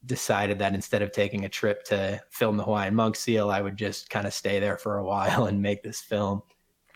decided 0.05 0.59
that 0.61 0.75
instead 0.75 1.03
of 1.03 1.11
taking 1.11 1.45
a 1.45 1.49
trip 1.49 1.83
to 1.85 2.23
film 2.31 2.57
the 2.57 2.65
Hawaiian 2.65 2.95
monk 2.95 3.17
seal, 3.17 3.51
I 3.51 3.61
would 3.61 3.77
just 3.77 4.11
kind 4.11 4.27
of 4.27 4.35
stay 4.35 4.61
there 4.61 4.79
for 4.79 4.99
a 4.99 5.05
while 5.05 5.47
and 5.47 5.61
make 5.61 5.83
this 5.83 6.01
film. 6.01 6.43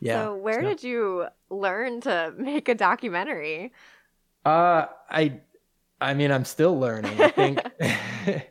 Yeah. 0.00 0.24
So 0.24 0.36
where 0.36 0.62
so, 0.62 0.68
did 0.68 0.82
you 0.82 1.26
learn 1.50 2.00
to 2.02 2.32
make 2.36 2.68
a 2.68 2.74
documentary? 2.74 3.72
Uh 4.44 4.86
I 5.10 5.40
I 6.00 6.14
mean 6.14 6.32
I'm 6.32 6.44
still 6.44 6.78
learning. 6.78 7.20
I 7.20 7.28
think 7.28 7.60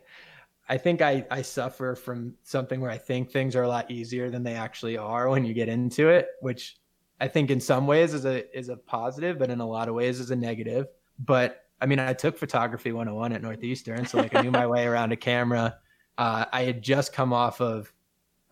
I 0.70 0.78
think 0.78 1.02
I, 1.02 1.26
I 1.32 1.42
suffer 1.42 1.96
from 1.96 2.34
something 2.44 2.80
where 2.80 2.92
I 2.92 2.96
think 2.96 3.32
things 3.32 3.56
are 3.56 3.64
a 3.64 3.68
lot 3.68 3.90
easier 3.90 4.30
than 4.30 4.44
they 4.44 4.54
actually 4.54 4.96
are 4.96 5.28
when 5.28 5.44
you 5.44 5.52
get 5.52 5.68
into 5.68 6.08
it, 6.10 6.28
which 6.42 6.78
I 7.20 7.26
think 7.26 7.50
in 7.50 7.60
some 7.60 7.88
ways 7.88 8.14
is 8.14 8.24
a 8.24 8.56
is 8.56 8.68
a 8.68 8.76
positive, 8.76 9.36
but 9.36 9.50
in 9.50 9.60
a 9.60 9.66
lot 9.66 9.88
of 9.88 9.96
ways 9.96 10.20
is 10.20 10.30
a 10.30 10.36
negative. 10.36 10.86
But 11.18 11.64
I 11.80 11.86
mean, 11.86 11.98
I 11.98 12.12
took 12.12 12.38
photography 12.38 12.92
101 12.92 13.32
at 13.32 13.42
Northeastern, 13.42 14.06
so 14.06 14.18
like 14.18 14.34
I 14.36 14.42
knew 14.42 14.52
my 14.52 14.66
way 14.66 14.86
around 14.86 15.10
a 15.10 15.16
camera. 15.16 15.76
Uh, 16.16 16.44
I 16.52 16.62
had 16.62 16.82
just 16.82 17.12
come 17.12 17.32
off 17.32 17.60
of 17.60 17.92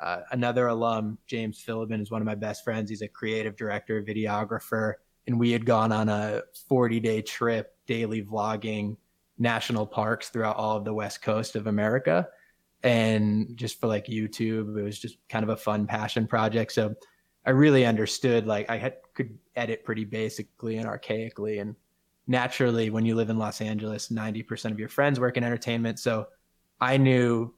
uh, 0.00 0.22
another 0.32 0.66
alum, 0.66 1.18
James 1.26 1.62
Philbin, 1.64 2.02
is 2.02 2.10
one 2.10 2.20
of 2.20 2.26
my 2.26 2.34
best 2.34 2.64
friends. 2.64 2.90
He's 2.90 3.02
a 3.02 3.08
creative 3.08 3.54
director, 3.54 4.02
videographer, 4.02 4.94
and 5.28 5.38
we 5.38 5.52
had 5.52 5.64
gone 5.64 5.92
on 5.92 6.08
a 6.08 6.42
40 6.68 6.98
day 6.98 7.22
trip, 7.22 7.76
daily 7.88 8.22
vlogging 8.22 8.96
national 9.38 9.86
parks 9.86 10.28
throughout 10.28 10.56
all 10.56 10.76
of 10.76 10.84
the 10.84 10.94
west 10.94 11.22
coast 11.22 11.56
of 11.56 11.66
America. 11.66 12.28
And 12.84 13.56
just 13.56 13.80
for 13.80 13.88
like 13.88 14.06
YouTube, 14.06 14.78
it 14.78 14.82
was 14.82 14.98
just 14.98 15.16
kind 15.28 15.42
of 15.42 15.48
a 15.48 15.56
fun 15.56 15.86
passion 15.86 16.28
project. 16.28 16.70
So 16.72 16.94
I 17.44 17.50
really 17.50 17.84
understood 17.84 18.46
like 18.46 18.70
I 18.70 18.76
had 18.76 18.96
could 19.14 19.36
edit 19.56 19.84
pretty 19.84 20.04
basically 20.04 20.76
and 20.76 20.86
archaically 20.86 21.60
and 21.60 21.74
naturally 22.28 22.90
when 22.90 23.04
you 23.04 23.16
live 23.16 23.30
in 23.30 23.38
Los 23.38 23.60
Angeles, 23.60 24.08
90% 24.08 24.70
of 24.70 24.78
your 24.78 24.88
friends 24.88 25.18
work 25.18 25.36
in 25.36 25.42
entertainment. 25.42 25.98
So 25.98 26.28
I 26.80 26.98
knew 26.98 27.54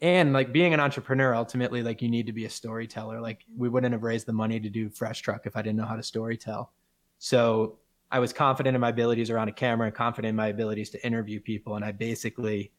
and 0.00 0.32
like 0.32 0.52
being 0.52 0.74
an 0.74 0.80
entrepreneur 0.80 1.34
ultimately 1.34 1.82
like 1.82 2.00
you 2.00 2.08
need 2.08 2.26
to 2.26 2.32
be 2.32 2.44
a 2.44 2.50
storyteller 2.50 3.20
like 3.20 3.44
we 3.56 3.68
wouldn't 3.68 3.92
have 3.92 4.04
raised 4.04 4.26
the 4.26 4.32
money 4.32 4.60
to 4.60 4.70
do 4.70 4.88
fresh 4.88 5.20
truck 5.22 5.44
if 5.44 5.56
i 5.56 5.62
didn't 5.62 5.76
know 5.76 5.84
how 5.84 5.96
to 5.96 6.02
storytell 6.02 6.68
so 7.18 7.76
i 8.10 8.18
was 8.18 8.32
confident 8.32 8.74
in 8.74 8.80
my 8.80 8.90
abilities 8.90 9.30
around 9.30 9.48
a 9.48 9.52
camera 9.52 9.86
and 9.86 9.96
confident 9.96 10.30
in 10.30 10.36
my 10.36 10.48
abilities 10.48 10.90
to 10.90 11.04
interview 11.06 11.40
people 11.40 11.76
and 11.76 11.84
i 11.84 11.92
basically 11.92 12.72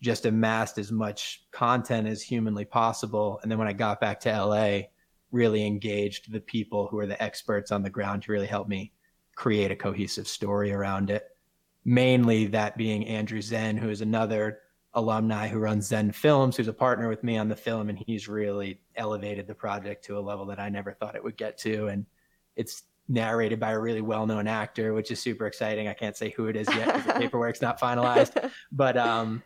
just 0.00 0.26
amassed 0.26 0.78
as 0.78 0.92
much 0.92 1.44
content 1.50 2.06
as 2.06 2.22
humanly 2.22 2.64
possible 2.64 3.40
and 3.42 3.50
then 3.50 3.58
when 3.58 3.68
i 3.68 3.72
got 3.72 4.00
back 4.00 4.20
to 4.20 4.30
la 4.44 4.80
really 5.30 5.66
engaged 5.66 6.32
the 6.32 6.40
people 6.40 6.86
who 6.86 6.98
are 6.98 7.06
the 7.06 7.22
experts 7.22 7.70
on 7.70 7.82
the 7.82 7.90
ground 7.90 8.22
to 8.22 8.32
really 8.32 8.46
help 8.46 8.68
me 8.68 8.92
create 9.34 9.70
a 9.70 9.76
cohesive 9.76 10.26
story 10.26 10.72
around 10.72 11.10
it. 11.10 11.28
Mainly 11.84 12.46
that 12.46 12.76
being 12.76 13.06
Andrew 13.06 13.40
Zen, 13.40 13.76
who 13.76 13.88
is 13.88 14.00
another 14.00 14.60
alumni 14.94 15.48
who 15.48 15.58
runs 15.58 15.86
Zen 15.86 16.12
Films, 16.12 16.56
who's 16.56 16.68
a 16.68 16.72
partner 16.72 17.08
with 17.08 17.22
me 17.22 17.36
on 17.36 17.48
the 17.48 17.56
film, 17.56 17.88
and 17.88 17.98
he's 18.06 18.26
really 18.28 18.80
elevated 18.96 19.46
the 19.46 19.54
project 19.54 20.04
to 20.06 20.18
a 20.18 20.20
level 20.20 20.46
that 20.46 20.58
I 20.58 20.68
never 20.68 20.92
thought 20.92 21.14
it 21.14 21.22
would 21.22 21.36
get 21.36 21.56
to. 21.58 21.86
And 21.88 22.04
it's 22.56 22.84
narrated 23.08 23.58
by 23.58 23.72
a 23.72 23.78
really 23.78 24.02
well-known 24.02 24.46
actor, 24.46 24.92
which 24.92 25.10
is 25.10 25.20
super 25.20 25.46
exciting. 25.46 25.88
I 25.88 25.94
can't 25.94 26.16
say 26.16 26.30
who 26.30 26.46
it 26.46 26.56
is 26.56 26.68
yet 26.68 26.86
because 26.86 27.04
the 27.06 27.12
paperwork's 27.20 27.62
not 27.62 27.80
finalized, 27.80 28.50
but 28.70 28.96
um, 28.96 29.42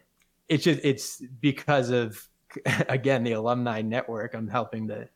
it's 0.49 0.65
just 0.65 0.81
it's 0.83 1.23
because 1.41 1.91
of 1.91 2.21
again 2.89 3.23
the 3.23 3.33
alumni 3.33 3.81
network. 3.83 4.35
I'm 4.35 4.49
helping 4.49 4.87
the 4.87 5.09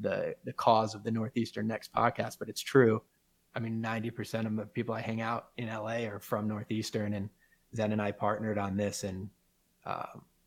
the 0.00 0.34
the 0.44 0.52
cause 0.52 0.94
of 0.94 1.04
the 1.04 1.10
Northeastern 1.10 1.66
Next 1.66 1.92
podcast, 1.92 2.38
but 2.38 2.48
it's 2.48 2.62
true. 2.62 3.02
I 3.54 3.58
mean, 3.58 3.82
90% 3.82 4.46
of 4.46 4.56
the 4.56 4.66
people 4.66 4.94
I 4.94 5.00
hang 5.00 5.20
out 5.20 5.48
in 5.56 5.66
LA 5.66 6.06
are 6.06 6.20
from 6.20 6.46
Northeastern, 6.46 7.14
and 7.14 7.28
Zen 7.74 7.92
and 7.92 8.00
I 8.00 8.12
partnered 8.12 8.58
on 8.58 8.76
this. 8.76 9.02
And 9.02 9.28
uh, 9.84 10.06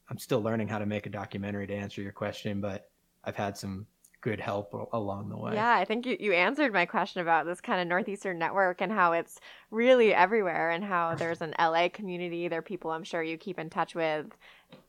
I'm 0.09 0.17
still 0.17 0.41
learning 0.41 0.69
how 0.69 0.79
to 0.79 0.85
make 0.85 1.05
a 1.05 1.09
documentary 1.09 1.67
to 1.67 1.73
answer 1.75 2.01
your 2.01 2.13
question, 2.13 2.61
but 2.61 2.89
I've 3.25 3.35
had 3.35 3.57
some 3.57 3.85
good 4.23 4.39
help 4.39 4.73
along 4.93 5.29
the 5.29 5.37
way. 5.37 5.53
Yeah, 5.53 5.75
I 5.75 5.83
think 5.83 6.05
you, 6.05 6.15
you 6.17 6.31
answered 6.31 6.71
my 6.71 6.85
question 6.85 7.21
about 7.21 7.45
this 7.45 7.59
kind 7.59 7.81
of 7.81 7.87
Northeastern 7.87 8.39
network 8.39 8.81
and 8.81 8.91
how 8.91 9.11
it's 9.11 9.39
really 9.69 10.13
everywhere 10.13 10.71
and 10.71 10.83
how 10.83 11.13
there's 11.17 11.41
an 11.41 11.53
LA 11.59 11.89
community. 11.89 12.47
There 12.47 12.59
are 12.59 12.63
people 12.63 12.91
I'm 12.91 13.03
sure 13.03 13.21
you 13.21 13.37
keep 13.37 13.59
in 13.59 13.69
touch 13.69 13.93
with, 13.93 14.27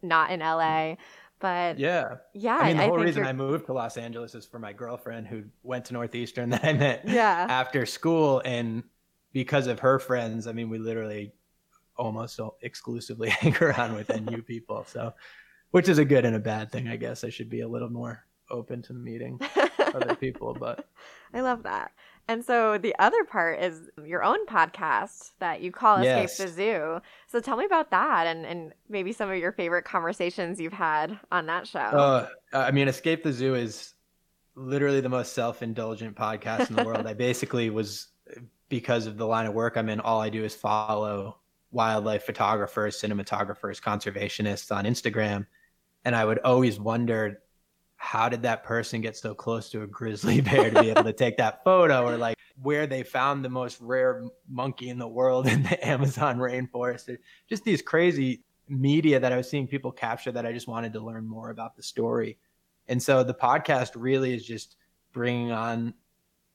not 0.03 0.31
in 0.31 0.41
LA. 0.41 0.95
But 1.41 1.79
yeah, 1.79 2.17
yeah. 2.33 2.57
I 2.57 2.69
mean, 2.69 2.77
the 2.77 2.85
whole 2.85 2.97
reason 2.97 3.23
you're... 3.23 3.29
I 3.29 3.33
moved 3.33 3.67
to 3.67 3.73
Los 3.73 3.97
Angeles 3.97 4.35
is 4.35 4.47
for 4.47 4.61
my 4.61 4.73
girlfriend 4.73 5.27
who 5.27 5.43
went 5.65 5.85
to 5.87 5.93
Northeastern 5.93 6.49
that 6.51 6.65
I 6.65 6.73
met 6.73 7.03
yeah. 7.07 7.47
after 7.51 7.85
school, 7.85 8.41
and 8.45 8.85
because 9.33 9.67
of 9.67 9.81
her 9.81 9.99
friends, 9.99 10.47
I 10.47 10.53
mean, 10.53 10.71
we 10.71 10.79
literally 10.79 11.33
almost 11.97 12.41
exclusively 12.63 13.29
hang 13.41 13.57
around 13.57 13.95
with 13.95 14.09
NU 14.09 14.43
people. 14.43 14.87
So, 14.89 15.13
which 15.73 15.89
is 15.89 15.99
a 15.99 16.05
good 16.05 16.25
and 16.25 16.37
a 16.37 16.41
bad 16.41 16.71
thing, 16.71 16.89
I 16.89 16.97
guess. 16.97 17.25
I 17.25 17.31
should 17.31 17.51
be 17.51 17.61
a 17.61 17.69
little 17.69 17.91
more 17.91 18.25
open 18.55 18.83
to 18.83 18.93
meeting 18.93 19.41
other 19.95 20.15
people, 20.21 20.57
but 20.59 20.89
I 21.33 21.41
love 21.41 21.65
that. 21.65 21.93
And 22.27 22.43
so 22.43 22.79
the 22.79 22.95
other 22.99 23.23
part 23.25 23.61
is 23.61 23.91
your 24.03 24.25
own 24.25 24.47
podcast 24.47 25.33
that 25.41 25.61
you 25.61 25.71
call 25.71 25.97
Escape 25.97 26.23
yes. 26.23 26.39
the 26.39 26.49
Zoo. 26.49 27.01
So 27.27 27.41
tell 27.41 27.57
me 27.57 27.67
about 27.67 27.91
that 27.91 28.27
and, 28.27 28.47
and 28.47 28.73
maybe 28.89 29.13
some 29.13 29.31
of 29.31 29.37
your 29.37 29.53
favorite 29.53 29.85
conversations 29.85 30.59
you've 30.59 30.73
had 30.73 31.19
on 31.31 31.47
that 31.47 31.67
show. 31.67 31.81
Uh, 31.81 32.29
I 32.55 32.71
mean, 32.71 32.89
Escape 32.89 33.23
the 33.23 33.33
Zoo 33.33 33.55
is 33.55 33.93
literally 34.55 35.03
the 35.03 35.09
most 35.09 35.35
self 35.35 35.63
indulgent 35.63 36.17
podcast 36.17 36.71
in 36.71 36.77
the 36.77 36.85
world. 36.85 37.07
I 37.07 37.13
basically 37.15 37.69
was, 37.69 38.09
because 38.71 39.07
of 39.07 39.19
the 39.19 39.27
line 39.27 39.47
of 39.47 39.53
work 39.53 39.77
I'm 39.77 39.91
in, 39.91 40.01
all 40.01 40.23
I 40.23 40.31
do 40.31 40.45
is 40.45 40.55
follow 40.55 41.37
wildlife 41.73 42.25
photographers, 42.25 42.99
cinematographers, 42.99 43.83
conservationists 43.83 44.75
on 44.75 44.85
Instagram. 44.85 45.47
And 46.07 46.17
I 46.17 46.25
would 46.25 46.39
always 46.39 46.81
wonder 46.81 47.43
how 48.05 48.29
did 48.29 48.43
that 48.43 48.63
person 48.63 49.01
get 49.01 49.17
so 49.17 49.35
close 49.35 49.71
to 49.71 49.81
a 49.81 49.87
grizzly 49.87 50.39
bear 50.43 50.71
to 50.71 50.83
be 50.83 50.91
able 50.91 51.03
to 51.03 51.13
take 51.13 51.39
that 51.39 51.65
photo 51.65 52.07
or 52.07 52.19
like 52.19 52.37
where 52.61 52.87
they 52.87 53.03
found 53.03 53.43
the 53.43 53.49
most 53.49 53.81
rare 53.81 54.23
monkey 54.47 54.91
in 54.91 54.99
the 54.99 55.09
world 55.09 55.47
in 55.47 55.63
the 55.63 55.87
Amazon 55.89 56.37
rainforest. 56.37 57.17
Just 57.49 57.65
these 57.65 57.81
crazy 57.81 58.45
media 58.69 59.19
that 59.19 59.33
I 59.33 59.39
was 59.39 59.49
seeing 59.49 59.67
people 59.67 59.91
capture 59.91 60.31
that 60.33 60.45
I 60.45 60.53
just 60.53 60.69
wanted 60.69 60.93
to 60.93 61.01
learn 61.01 61.27
more 61.27 61.49
about 61.49 61.77
the 61.77 61.83
story. 61.83 62.37
And 62.89 63.03
so 63.03 63.25
the 63.25 63.33
podcast 63.33 63.93
really 63.97 64.35
is 64.35 64.45
just 64.45 64.77
bringing 65.15 65.51
on 65.51 65.95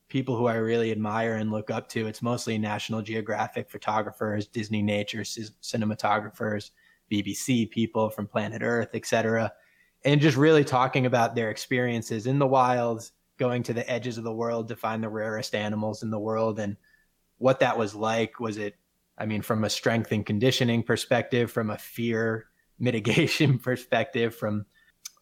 people 0.07 0.37
who 0.37 0.45
I 0.45 0.55
really 0.55 0.91
admire 0.91 1.37
and 1.37 1.51
look 1.51 1.71
up 1.71 1.89
to. 1.89 2.05
It's 2.05 2.21
mostly 2.21 2.59
National 2.59 3.01
Geographic 3.01 3.71
photographers, 3.71 4.45
Disney 4.45 4.83
nature 4.83 5.21
cinematographers, 5.21 6.69
BBC 7.11 7.71
people 7.71 8.11
from 8.11 8.27
Planet 8.27 8.61
Earth, 8.61 8.89
etc 8.93 9.51
and 10.05 10.21
just 10.21 10.37
really 10.37 10.63
talking 10.63 11.05
about 11.05 11.35
their 11.35 11.49
experiences 11.49 12.25
in 12.25 12.39
the 12.39 12.47
wilds, 12.47 13.11
going 13.37 13.63
to 13.63 13.73
the 13.73 13.89
edges 13.89 14.17
of 14.17 14.23
the 14.23 14.33
world 14.33 14.67
to 14.67 14.75
find 14.75 15.03
the 15.03 15.09
rarest 15.09 15.55
animals 15.55 16.03
in 16.03 16.09
the 16.09 16.19
world 16.19 16.59
and 16.59 16.77
what 17.37 17.59
that 17.59 17.77
was 17.77 17.95
like. 17.95 18.39
Was 18.39 18.57
it, 18.57 18.75
I 19.17 19.25
mean, 19.25 19.41
from 19.41 19.63
a 19.63 19.69
strength 19.69 20.11
and 20.11 20.25
conditioning 20.25 20.83
perspective, 20.83 21.51
from 21.51 21.69
a 21.69 21.77
fear 21.77 22.47
mitigation 22.79 23.59
perspective, 23.59 24.35
from 24.35 24.65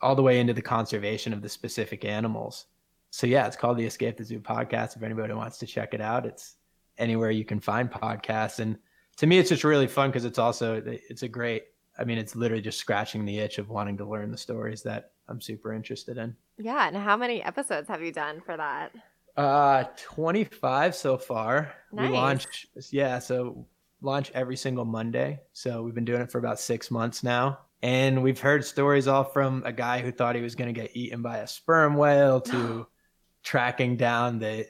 all 0.01 0.15
the 0.15 0.21
way 0.21 0.39
into 0.39 0.53
the 0.53 0.61
conservation 0.61 1.33
of 1.33 1.41
the 1.41 1.49
specific 1.49 2.05
animals. 2.05 2.67
So 3.09 3.25
yeah, 3.25 3.47
it's 3.47 3.55
called 3.55 3.77
the 3.77 3.85
Escape 3.85 4.17
the 4.17 4.23
Zoo 4.23 4.39
podcast. 4.39 4.95
If 4.95 5.01
anybody 5.01 5.33
wants 5.33 5.57
to 5.59 5.65
check 5.65 5.95
it 5.95 6.01
out, 6.01 6.25
it's 6.25 6.57
anywhere 6.99 7.31
you 7.31 7.45
can 7.45 7.59
find 7.59 7.89
podcasts. 7.89 8.59
And 8.59 8.77
to 9.17 9.25
me, 9.25 9.39
it's 9.39 9.49
just 9.49 9.63
really 9.63 9.87
fun 9.87 10.09
because 10.09 10.25
it's 10.25 10.37
also 10.37 10.81
it's 10.85 11.23
a 11.23 11.27
great 11.27 11.63
I 11.97 12.03
mean, 12.03 12.17
it's 12.17 12.35
literally 12.35 12.61
just 12.61 12.79
scratching 12.79 13.25
the 13.25 13.39
itch 13.39 13.57
of 13.57 13.69
wanting 13.69 13.97
to 13.97 14.05
learn 14.05 14.31
the 14.31 14.37
stories 14.37 14.83
that 14.83 15.11
I'm 15.27 15.41
super 15.41 15.73
interested 15.73 16.17
in. 16.17 16.35
Yeah. 16.57 16.87
And 16.87 16.95
how 16.97 17.17
many 17.17 17.41
episodes 17.43 17.87
have 17.87 18.01
you 18.01 18.11
done 18.11 18.41
for 18.45 18.55
that? 18.55 18.91
Uh, 19.35 19.85
25 19.97 20.95
so 20.95 21.17
far. 21.17 21.73
Nice. 21.91 22.09
We 22.09 22.15
launch, 22.15 22.67
yeah. 22.91 23.19
So 23.19 23.67
launch 24.01 24.31
every 24.33 24.55
single 24.55 24.85
Monday. 24.85 25.39
So 25.53 25.83
we've 25.83 25.95
been 25.95 26.05
doing 26.05 26.21
it 26.21 26.31
for 26.31 26.39
about 26.39 26.59
six 26.59 26.89
months 26.91 27.23
now. 27.23 27.59
And 27.83 28.23
we've 28.23 28.39
heard 28.39 28.65
stories 28.65 29.07
all 29.07 29.23
from 29.23 29.61
a 29.65 29.71
guy 29.71 30.01
who 30.01 30.11
thought 30.11 30.35
he 30.35 30.41
was 30.41 30.55
going 30.55 30.73
to 30.73 30.79
get 30.79 30.95
eaten 30.95 31.21
by 31.21 31.37
a 31.39 31.47
sperm 31.47 31.95
whale 31.95 32.41
to 32.41 32.87
tracking 33.43 33.97
down 33.97 34.39
the 34.39 34.67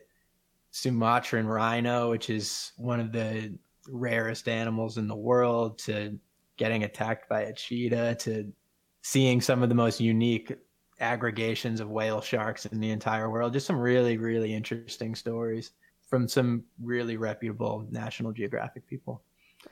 Sumatran 0.72 1.48
rhino, 1.48 2.10
which 2.12 2.30
is 2.30 2.74
one 2.78 3.00
of 3.00 3.12
the 3.12 3.58
rarest 3.90 4.50
animals 4.50 4.98
in 4.98 5.08
the 5.08 5.16
world, 5.16 5.80
to 5.80 6.20
getting 6.58 6.84
attacked 6.84 7.30
by 7.30 7.42
a 7.42 7.54
cheetah 7.54 8.16
to 8.16 8.52
seeing 9.02 9.40
some 9.40 9.64
of 9.64 9.70
the 9.70 9.76
most 9.76 10.02
unique 10.02 10.58
aggregations 11.00 11.80
of 11.80 11.90
whale 11.90 12.22
sharks 12.22 12.66
in 12.66 12.80
the 12.80 12.90
entire 12.90 13.30
world. 13.30 13.54
Just 13.54 13.68
some 13.68 13.80
really, 13.80 14.18
really 14.18 14.54
interesting 14.54 15.16
stories 15.16 15.72
from 16.08 16.28
some 16.28 16.64
really 16.82 17.18
reputable 17.18 17.88
National 17.92 18.32
Geographic 18.32 18.88
people. 18.88 19.22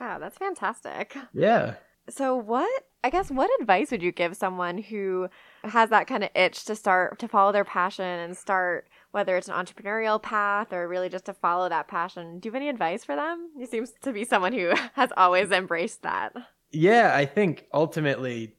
Wow, 0.00 0.18
that's 0.18 0.38
fantastic. 0.38 1.16
Yeah. 1.32 1.74
So, 2.08 2.36
what, 2.36 2.84
I 3.02 3.10
guess, 3.10 3.30
what 3.30 3.50
advice 3.60 3.90
would 3.90 4.02
you 4.02 4.12
give 4.12 4.36
someone 4.36 4.78
who 4.78 5.28
has 5.64 5.90
that 5.90 6.06
kind 6.06 6.22
of 6.22 6.30
itch 6.36 6.64
to 6.66 6.76
start 6.76 7.18
to 7.18 7.28
follow 7.28 7.50
their 7.50 7.64
passion 7.64 8.04
and 8.04 8.36
start, 8.36 8.88
whether 9.10 9.36
it's 9.36 9.48
an 9.48 9.54
entrepreneurial 9.54 10.22
path 10.22 10.72
or 10.72 10.86
really 10.86 11.08
just 11.08 11.24
to 11.26 11.34
follow 11.34 11.68
that 11.68 11.88
passion? 11.88 12.38
Do 12.38 12.46
you 12.46 12.52
have 12.52 12.60
any 12.60 12.68
advice 12.68 13.02
for 13.04 13.16
them? 13.16 13.50
You 13.58 13.66
seem 13.66 13.86
to 14.02 14.12
be 14.12 14.24
someone 14.24 14.52
who 14.52 14.72
has 14.94 15.10
always 15.16 15.50
embraced 15.50 16.02
that. 16.02 16.32
Yeah, 16.70 17.12
I 17.14 17.26
think 17.26 17.66
ultimately 17.72 18.56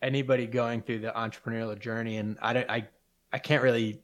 anybody 0.00 0.46
going 0.46 0.82
through 0.82 1.00
the 1.00 1.10
entrepreneurial 1.10 1.78
journey, 1.78 2.16
and 2.16 2.38
I 2.40 2.52
don't, 2.52 2.70
I, 2.70 2.88
I 3.32 3.38
can't 3.38 3.62
really 3.62 4.02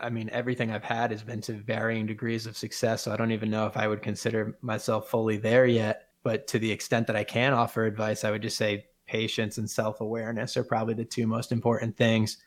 I 0.00 0.10
mean, 0.10 0.30
everything 0.30 0.70
I've 0.70 0.84
had 0.84 1.10
has 1.10 1.22
been 1.22 1.40
to 1.42 1.54
varying 1.54 2.06
degrees 2.06 2.46
of 2.46 2.56
success. 2.56 3.02
So 3.02 3.12
I 3.12 3.16
don't 3.16 3.32
even 3.32 3.50
know 3.50 3.66
if 3.66 3.76
I 3.76 3.88
would 3.88 4.02
consider 4.02 4.56
myself 4.62 5.08
fully 5.10 5.38
there 5.38 5.66
yet. 5.66 6.04
But 6.22 6.46
to 6.48 6.58
the 6.58 6.70
extent 6.70 7.06
that 7.08 7.16
I 7.16 7.24
can 7.24 7.52
offer 7.52 7.84
advice, 7.84 8.24
I 8.24 8.30
would 8.30 8.42
just 8.42 8.56
say 8.56 8.86
patience 9.06 9.58
and 9.58 9.68
self 9.68 10.00
awareness 10.00 10.56
are 10.56 10.64
probably 10.64 10.94
the 10.94 11.04
two 11.04 11.26
most 11.26 11.52
important 11.52 11.96
things, 11.96 12.38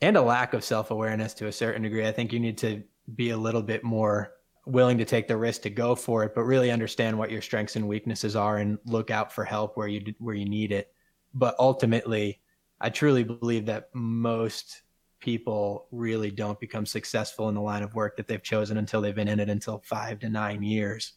and 0.00 0.16
a 0.16 0.22
lack 0.22 0.54
of 0.54 0.64
self 0.64 0.90
awareness 0.90 1.34
to 1.34 1.46
a 1.46 1.52
certain 1.52 1.82
degree. 1.82 2.06
I 2.06 2.12
think 2.12 2.32
you 2.32 2.40
need 2.40 2.58
to 2.58 2.82
be 3.14 3.30
a 3.30 3.36
little 3.36 3.62
bit 3.62 3.84
more 3.84 4.32
willing 4.68 4.98
to 4.98 5.04
take 5.04 5.28
the 5.28 5.36
risk 5.36 5.62
to 5.62 5.70
go 5.70 5.94
for 5.94 6.24
it, 6.24 6.34
but 6.34 6.42
really 6.42 6.70
understand 6.70 7.18
what 7.18 7.30
your 7.30 7.42
strengths 7.42 7.76
and 7.76 7.88
weaknesses 7.88 8.36
are 8.36 8.58
and 8.58 8.78
look 8.84 9.10
out 9.10 9.32
for 9.32 9.44
help 9.44 9.76
where 9.76 9.88
you 9.88 10.14
where 10.18 10.34
you 10.34 10.48
need 10.48 10.72
it. 10.72 10.92
But 11.34 11.56
ultimately, 11.58 12.40
I 12.80 12.90
truly 12.90 13.24
believe 13.24 13.66
that 13.66 13.88
most 13.94 14.82
people 15.20 15.86
really 15.90 16.30
don't 16.30 16.60
become 16.60 16.86
successful 16.86 17.48
in 17.48 17.54
the 17.54 17.60
line 17.60 17.82
of 17.82 17.94
work 17.94 18.16
that 18.16 18.28
they've 18.28 18.42
chosen 18.42 18.76
until 18.76 19.00
they've 19.00 19.14
been 19.14 19.28
in 19.28 19.40
it 19.40 19.48
until 19.48 19.82
5 19.84 20.20
to 20.20 20.28
9 20.28 20.62
years. 20.62 21.14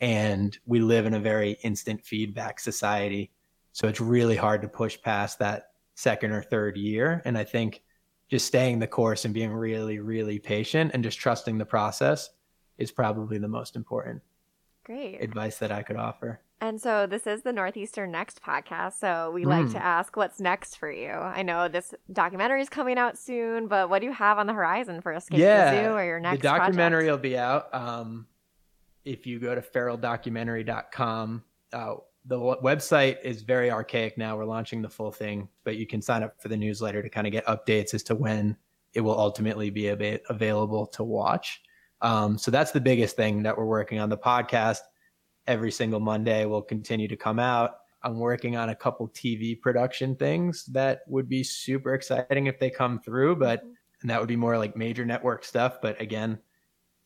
And 0.00 0.56
we 0.64 0.80
live 0.80 1.04
in 1.04 1.14
a 1.14 1.20
very 1.20 1.52
instant 1.62 2.02
feedback 2.04 2.58
society. 2.58 3.30
So 3.72 3.88
it's 3.88 4.00
really 4.00 4.36
hard 4.36 4.62
to 4.62 4.68
push 4.68 5.00
past 5.02 5.38
that 5.40 5.72
second 5.94 6.32
or 6.32 6.42
third 6.42 6.76
year. 6.76 7.20
And 7.24 7.36
i 7.36 7.44
think 7.44 7.82
just 8.30 8.46
staying 8.46 8.78
the 8.78 8.86
course 8.86 9.26
and 9.26 9.34
being 9.34 9.52
really 9.52 9.98
really 9.98 10.38
patient 10.38 10.92
and 10.94 11.04
just 11.04 11.18
trusting 11.18 11.58
the 11.58 11.66
process 11.66 12.30
is 12.78 12.90
probably 12.90 13.38
the 13.38 13.48
most 13.48 13.76
important 13.76 14.22
great 14.84 15.18
advice 15.22 15.58
that 15.58 15.72
i 15.72 15.82
could 15.82 15.96
offer 15.96 16.40
and 16.62 16.80
so 16.80 17.08
this 17.08 17.26
is 17.26 17.42
the 17.42 17.52
Northeastern 17.52 18.12
Next 18.12 18.40
podcast. 18.40 18.92
So 19.00 19.32
we 19.34 19.44
like 19.44 19.66
mm. 19.66 19.72
to 19.72 19.82
ask 19.82 20.16
what's 20.16 20.38
next 20.38 20.76
for 20.76 20.88
you. 20.88 21.10
I 21.10 21.42
know 21.42 21.66
this 21.66 21.92
documentary 22.12 22.62
is 22.62 22.68
coming 22.68 22.98
out 22.98 23.18
soon, 23.18 23.66
but 23.66 23.90
what 23.90 23.98
do 23.98 24.06
you 24.06 24.12
have 24.12 24.38
on 24.38 24.46
the 24.46 24.52
horizon 24.52 25.00
for 25.00 25.12
Escape 25.12 25.40
yeah, 25.40 25.74
the 25.74 25.82
Zoo 25.82 25.90
or 25.94 26.04
your 26.04 26.20
next 26.20 26.40
The 26.40 26.42
documentary 26.42 27.06
project? 27.06 27.10
will 27.10 27.30
be 27.30 27.36
out. 27.36 27.74
Um, 27.74 28.28
if 29.04 29.26
you 29.26 29.40
go 29.40 29.56
to 29.56 29.60
feraldocumentary.com, 29.60 31.42
uh, 31.72 31.94
the 32.26 32.38
website 32.38 33.16
is 33.24 33.42
very 33.42 33.68
archaic 33.68 34.16
now. 34.16 34.36
We're 34.36 34.44
launching 34.44 34.82
the 34.82 34.88
full 34.88 35.10
thing, 35.10 35.48
but 35.64 35.74
you 35.74 35.86
can 35.88 36.00
sign 36.00 36.22
up 36.22 36.40
for 36.40 36.46
the 36.46 36.56
newsletter 36.56 37.02
to 37.02 37.08
kind 37.08 37.26
of 37.26 37.32
get 37.32 37.44
updates 37.46 37.92
as 37.92 38.04
to 38.04 38.14
when 38.14 38.56
it 38.94 39.00
will 39.00 39.18
ultimately 39.18 39.70
be 39.70 39.90
av- 39.90 40.20
available 40.28 40.86
to 40.86 41.02
watch. 41.02 41.60
Um, 42.02 42.36
so 42.36 42.50
that's 42.50 42.72
the 42.72 42.80
biggest 42.80 43.16
thing 43.16 43.42
that 43.44 43.56
we're 43.56 43.64
working 43.64 44.00
on. 44.00 44.08
The 44.08 44.18
podcast 44.18 44.80
every 45.46 45.70
single 45.70 46.00
Monday 46.00 46.44
will 46.44 46.62
continue 46.62 47.08
to 47.08 47.16
come 47.16 47.38
out. 47.38 47.76
I'm 48.02 48.18
working 48.18 48.56
on 48.56 48.70
a 48.70 48.74
couple 48.74 49.08
TV 49.08 49.60
production 49.60 50.16
things 50.16 50.64
that 50.66 51.02
would 51.06 51.28
be 51.28 51.44
super 51.44 51.94
exciting 51.94 52.48
if 52.48 52.58
they 52.58 52.70
come 52.70 53.00
through, 53.00 53.36
but 53.36 53.62
and 54.00 54.10
that 54.10 54.18
would 54.18 54.28
be 54.28 54.36
more 54.36 54.58
like 54.58 54.76
major 54.76 55.04
network 55.04 55.44
stuff. 55.44 55.80
But 55.80 56.00
again, 56.00 56.38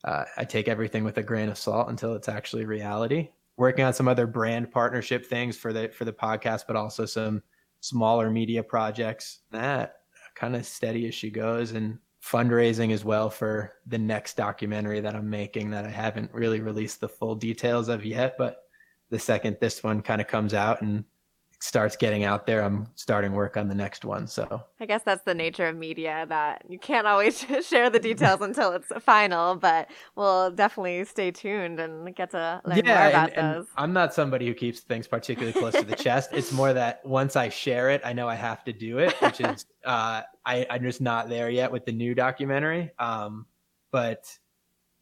uh, 0.05 0.25
I 0.38 0.44
take 0.44 0.68
everything 0.68 1.05
with 1.05 1.18
a 1.18 1.23
grain 1.23 1.51
of 1.51 1.59
salt 1.59 1.90
until 1.90 2.14
it's 2.14 2.29
actually 2.29 2.64
reality. 2.64 3.31
Working 3.59 3.85
on 3.85 3.92
some 3.92 4.09
other 4.09 4.27
brand 4.27 4.71
partnership 4.71 5.27
things 5.27 5.57
for 5.57 5.73
the 5.73 5.88
for 5.88 6.07
the 6.07 6.12
podcast, 6.12 6.64
but 6.66 6.77
also 6.77 7.05
some 7.05 7.42
smaller 7.81 8.31
media 8.31 8.62
projects. 8.62 9.40
That 9.51 9.97
kind 10.35 10.57
of 10.57 10.64
steady 10.64 11.07
as 11.09 11.14
she 11.14 11.31
goes, 11.31 11.73
and 11.73 11.99
fundraising 12.27 12.93
as 12.93 13.05
well 13.05 13.31
for 13.31 13.73
the 13.87 13.99
next 13.99 14.37
documentary 14.37 15.01
that 15.01 15.15
I'm 15.15 15.31
making 15.31 15.71
that 15.71 15.85
I 15.85 15.91
haven't 15.91 16.35
really 16.35 16.61
released 16.61 17.01
the 17.01 17.09
full 17.09 17.37
details 17.37 17.89
of 17.89 18.05
yet. 18.05 18.35
But 18.37 18.62
the 19.11 19.19
second 19.19 19.59
this 19.61 19.85
one 19.85 20.03
kind 20.03 20.21
of 20.21 20.27
comes 20.27 20.53
out 20.53 20.83
and 20.83 21.05
starts 21.66 21.96
getting 21.96 22.24
out 22.24 22.46
there, 22.46 22.62
I'm 22.62 22.87
starting 22.94 23.33
work 23.33 23.57
on 23.57 23.68
the 23.68 23.74
next 23.74 24.05
one. 24.05 24.26
So 24.29 24.62
I 24.81 24.87
guess 24.87 25.02
that's 25.02 25.24
the 25.24 25.35
nature 25.35 25.66
of 25.66 25.76
media 25.76 26.24
that 26.29 26.62
you 26.68 26.79
can't 26.79 27.07
always 27.07 27.44
share 27.66 27.90
the 27.90 27.98
details 27.98 28.40
until 28.42 28.72
it's 28.72 28.88
final, 29.00 29.57
but 29.57 29.90
we'll 30.14 30.52
definitely 30.52 31.05
stay 31.05 31.33
tuned 31.33 31.81
and 31.81 32.14
get 32.14 32.31
to 32.31 32.61
learn 32.64 32.83
yeah, 32.85 32.98
more 32.98 33.09
about 33.09 33.33
and, 33.35 33.55
those. 33.55 33.66
And 33.66 33.68
I'm 33.76 33.92
not 33.92 34.14
somebody 34.14 34.46
who 34.46 34.55
keeps 34.55 34.81
things 34.81 35.09
particularly 35.09 35.52
close 35.52 35.74
to 35.74 35.85
the 35.85 35.96
chest. 36.05 36.31
It's 36.33 36.52
more 36.52 36.72
that 36.72 37.05
once 37.05 37.35
I 37.35 37.48
share 37.48 37.90
it, 37.90 38.00
I 38.05 38.12
know 38.12 38.29
I 38.29 38.37
have 38.37 38.62
to 38.64 38.72
do 38.72 38.98
it, 38.98 39.12
which 39.20 39.40
is 39.40 39.66
uh, 39.85 40.22
I, 40.44 40.66
I'm 40.70 40.83
just 40.83 41.00
not 41.00 41.29
there 41.29 41.50
yet 41.50 41.72
with 41.72 41.85
the 41.85 41.92
new 41.92 42.14
documentary. 42.14 42.92
Um, 42.98 43.46
but 43.90 44.33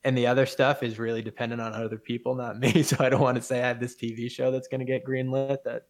and 0.05 0.17
the 0.17 0.27
other 0.27 0.47
stuff 0.47 0.83
is 0.83 0.99
really 0.99 1.23
dependent 1.23 1.61
on 1.61 1.73
other 1.73 1.97
people, 1.99 2.35
not 2.35 2.59
me. 2.59 2.83
So 2.83 2.97
I 3.01 3.09
don't 3.09 3.23
want 3.23 3.37
to 3.37 3.43
say 3.43 3.63
I 3.63 3.67
have 3.69 3.81
this 3.81 3.97
TV 3.97 4.31
show 4.31 4.51
that's 4.51 4.69
going 4.69 4.81
to 4.81 4.85
get 4.87 5.05
greenlit 5.05 5.59
that 5.65 5.85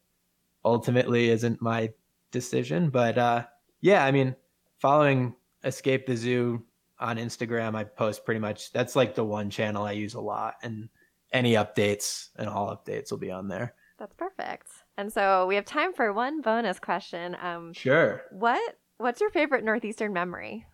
ultimately 0.64 1.30
isn't 1.30 1.60
my 1.60 1.90
decision. 2.30 2.90
But 2.90 3.18
uh, 3.18 3.44
yeah, 3.80 4.04
I 4.04 4.10
mean, 4.10 4.34
following 4.78 5.34
Escape 5.64 6.06
the 6.06 6.16
Zoo 6.16 6.64
on 6.98 7.16
Instagram, 7.16 7.74
I 7.74 7.84
post 7.84 8.24
pretty 8.24 8.40
much 8.40 8.72
that's 8.72 8.96
like 8.96 9.14
the 9.14 9.24
one 9.24 9.50
channel 9.50 9.84
I 9.84 9.92
use 9.92 10.14
a 10.14 10.20
lot, 10.20 10.56
and 10.62 10.88
any 11.32 11.54
updates 11.54 12.28
and 12.36 12.48
all 12.48 12.76
updates 12.76 13.10
will 13.10 13.18
be 13.18 13.30
on 13.30 13.48
there. 13.48 13.74
That's 13.98 14.14
perfect. 14.14 14.68
And 14.96 15.12
so 15.12 15.46
we 15.46 15.54
have 15.54 15.64
time 15.64 15.92
for 15.92 16.12
one 16.12 16.40
bonus 16.40 16.78
question. 16.78 17.36
Um, 17.40 17.72
sure. 17.72 18.22
What 18.30 18.76
What's 18.98 19.20
your 19.20 19.30
favorite 19.30 19.64
Northeastern 19.64 20.12
memory? 20.12 20.66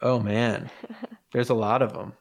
Oh 0.00 0.20
man, 0.20 0.70
there's 1.32 1.50
a 1.50 1.54
lot 1.54 1.82
of 1.82 1.92
them. 1.92 2.12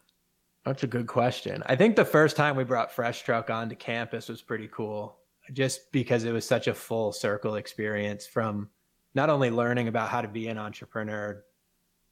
That's 0.65 0.83
a 0.83 0.87
good 0.87 1.07
question. 1.07 1.61
I 1.67 1.75
think 1.75 1.95
the 1.95 2.05
first 2.05 2.35
time 2.35 2.55
we 2.55 2.63
brought 2.63 2.91
Fresh 2.91 3.21
Truck 3.21 3.49
onto 3.49 3.75
campus 3.75 4.29
was 4.29 4.41
pretty 4.41 4.67
cool 4.71 5.17
just 5.53 5.91
because 5.91 6.23
it 6.23 6.31
was 6.31 6.45
such 6.45 6.67
a 6.67 6.73
full 6.73 7.11
circle 7.11 7.55
experience 7.55 8.25
from 8.25 8.69
not 9.13 9.29
only 9.29 9.49
learning 9.49 9.87
about 9.87 10.09
how 10.09 10.21
to 10.21 10.27
be 10.27 10.47
an 10.47 10.57
entrepreneur 10.57 11.43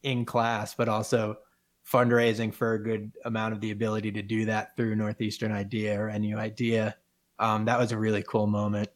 in 0.04 0.26
class, 0.26 0.74
but 0.74 0.90
also 0.90 1.38
fundraising 1.92 2.54
for 2.54 2.74
a 2.74 2.84
good 2.84 3.12
amount 3.26 3.54
of 3.54 3.60
the 3.60 3.72
ability 3.72 4.12
to 4.12 4.22
do 4.22 4.46
that 4.46 4.76
through 4.76 4.96
Northeastern 4.96 5.52
Idea 5.52 6.00
or 6.00 6.18
NU 6.18 6.38
Idea. 6.38 6.96
Um, 7.40 7.66
that 7.66 7.80
was 7.80 7.92
a 7.92 7.98
really 7.98 8.24
cool 8.24 8.48
moment. 8.48 8.90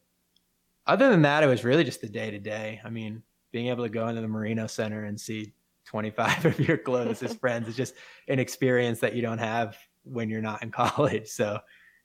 Other 0.85 1.09
than 1.09 1.23
that, 1.23 1.43
it 1.43 1.47
was 1.47 1.65
really 1.65 1.83
just 1.83 1.99
the 1.99 2.07
day 2.07 2.31
to 2.31 2.39
day. 2.39 2.79
I 2.83 2.89
mean, 2.89 3.23
being 3.51 3.67
able 3.67 3.83
to 3.83 3.89
go 3.89 4.07
into 4.07 4.21
the 4.21 4.27
Marino 4.27 4.67
Center 4.67 5.03
and 5.03 5.19
see 5.19 5.53
25 5.85 6.45
of 6.45 6.59
your 6.59 6.77
closest 6.77 7.39
friends 7.41 7.67
is 7.67 7.75
just 7.75 7.93
an 8.27 8.39
experience 8.39 8.99
that 9.01 9.15
you 9.15 9.21
don't 9.21 9.37
have 9.39 9.77
when 10.03 10.29
you're 10.29 10.41
not 10.41 10.63
in 10.63 10.71
college. 10.71 11.27
So 11.27 11.59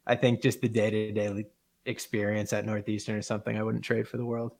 I 0.07 0.17
think 0.17 0.43
just 0.43 0.61
the 0.61 0.69
day 0.69 0.91
to 0.91 1.13
day 1.13 1.47
experience 1.85 2.53
at 2.53 2.65
Northeastern 2.65 3.19
is 3.19 3.27
something 3.27 3.57
I 3.57 3.63
wouldn't 3.63 3.85
trade 3.85 4.09
for 4.09 4.17
the 4.17 4.25
world. 4.25 4.53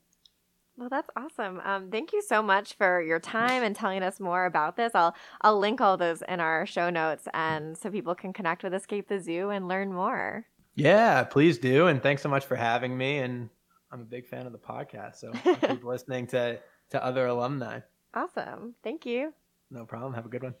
Well, 0.75 0.89
that's 0.89 1.09
awesome. 1.15 1.61
Um, 1.63 1.91
thank 1.91 2.13
you 2.13 2.21
so 2.21 2.41
much 2.41 2.73
for 2.73 3.01
your 3.01 3.19
time 3.19 3.63
and 3.63 3.75
telling 3.75 4.01
us 4.01 4.19
more 4.19 4.45
about 4.45 4.75
this. 4.75 4.91
I'll 4.95 5.15
I'll 5.41 5.59
link 5.59 5.81
all 5.81 5.97
those 5.97 6.23
in 6.27 6.39
our 6.39 6.65
show 6.65 6.89
notes, 6.89 7.27
and 7.33 7.77
so 7.77 7.91
people 7.91 8.15
can 8.15 8.33
connect 8.33 8.63
with 8.63 8.73
Escape 8.73 9.07
the 9.07 9.19
Zoo 9.19 9.51
and 9.51 9.67
learn 9.67 9.93
more. 9.93 10.45
Yeah, 10.75 11.23
please 11.23 11.59
do, 11.59 11.87
and 11.87 12.01
thanks 12.01 12.23
so 12.23 12.29
much 12.29 12.45
for 12.45 12.55
having 12.55 12.97
me. 12.97 13.19
And 13.19 13.49
I'm 13.91 14.01
a 14.01 14.05
big 14.05 14.25
fan 14.25 14.47
of 14.47 14.51
the 14.51 14.57
podcast, 14.57 15.17
so 15.17 15.31
keep 15.67 15.83
listening 15.83 16.25
to 16.27 16.59
to 16.89 17.05
other 17.05 17.27
alumni. 17.27 17.81
Awesome. 18.15 18.73
Thank 18.83 19.05
you. 19.05 19.33
No 19.69 19.85
problem. 19.85 20.13
Have 20.13 20.25
a 20.25 20.29
good 20.29 20.43
one. 20.43 20.55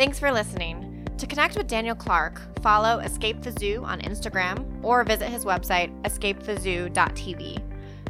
Thanks 0.00 0.18
for 0.18 0.32
listening. 0.32 1.06
To 1.18 1.26
connect 1.26 1.58
with 1.58 1.66
Daniel 1.66 1.94
Clark, 1.94 2.40
follow 2.62 3.00
Escape 3.00 3.42
the 3.42 3.52
Zoo 3.60 3.84
on 3.84 4.00
Instagram 4.00 4.82
or 4.82 5.04
visit 5.04 5.28
his 5.28 5.44
website, 5.44 5.92
escapethezoo.tv. 6.04 7.62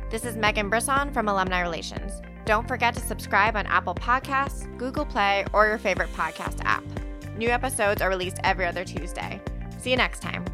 This 0.09 0.25
is 0.25 0.37
Megan 0.37 0.71
Brisson 0.71 1.13
from 1.13 1.27
Alumni 1.27 1.61
Relations. 1.63 2.23
Don't 2.45 2.69
forget 2.69 2.95
to 2.95 3.01
subscribe 3.01 3.57
on 3.57 3.67
Apple 3.67 3.97
Podcasts, 3.97 4.69
Google 4.79 5.05
Play, 5.05 5.45
or 5.53 5.67
your 5.67 5.79
favorite 5.79 6.13
podcast 6.13 6.65
app. 6.65 6.85
New 7.37 7.49
episodes 7.49 8.01
are 8.01 8.09
released 8.09 8.39
every 8.45 8.67
other 8.67 8.85
Tuesday. 8.85 9.43
See 9.81 9.91
you 9.91 9.97
next 9.97 10.23
time. 10.23 10.45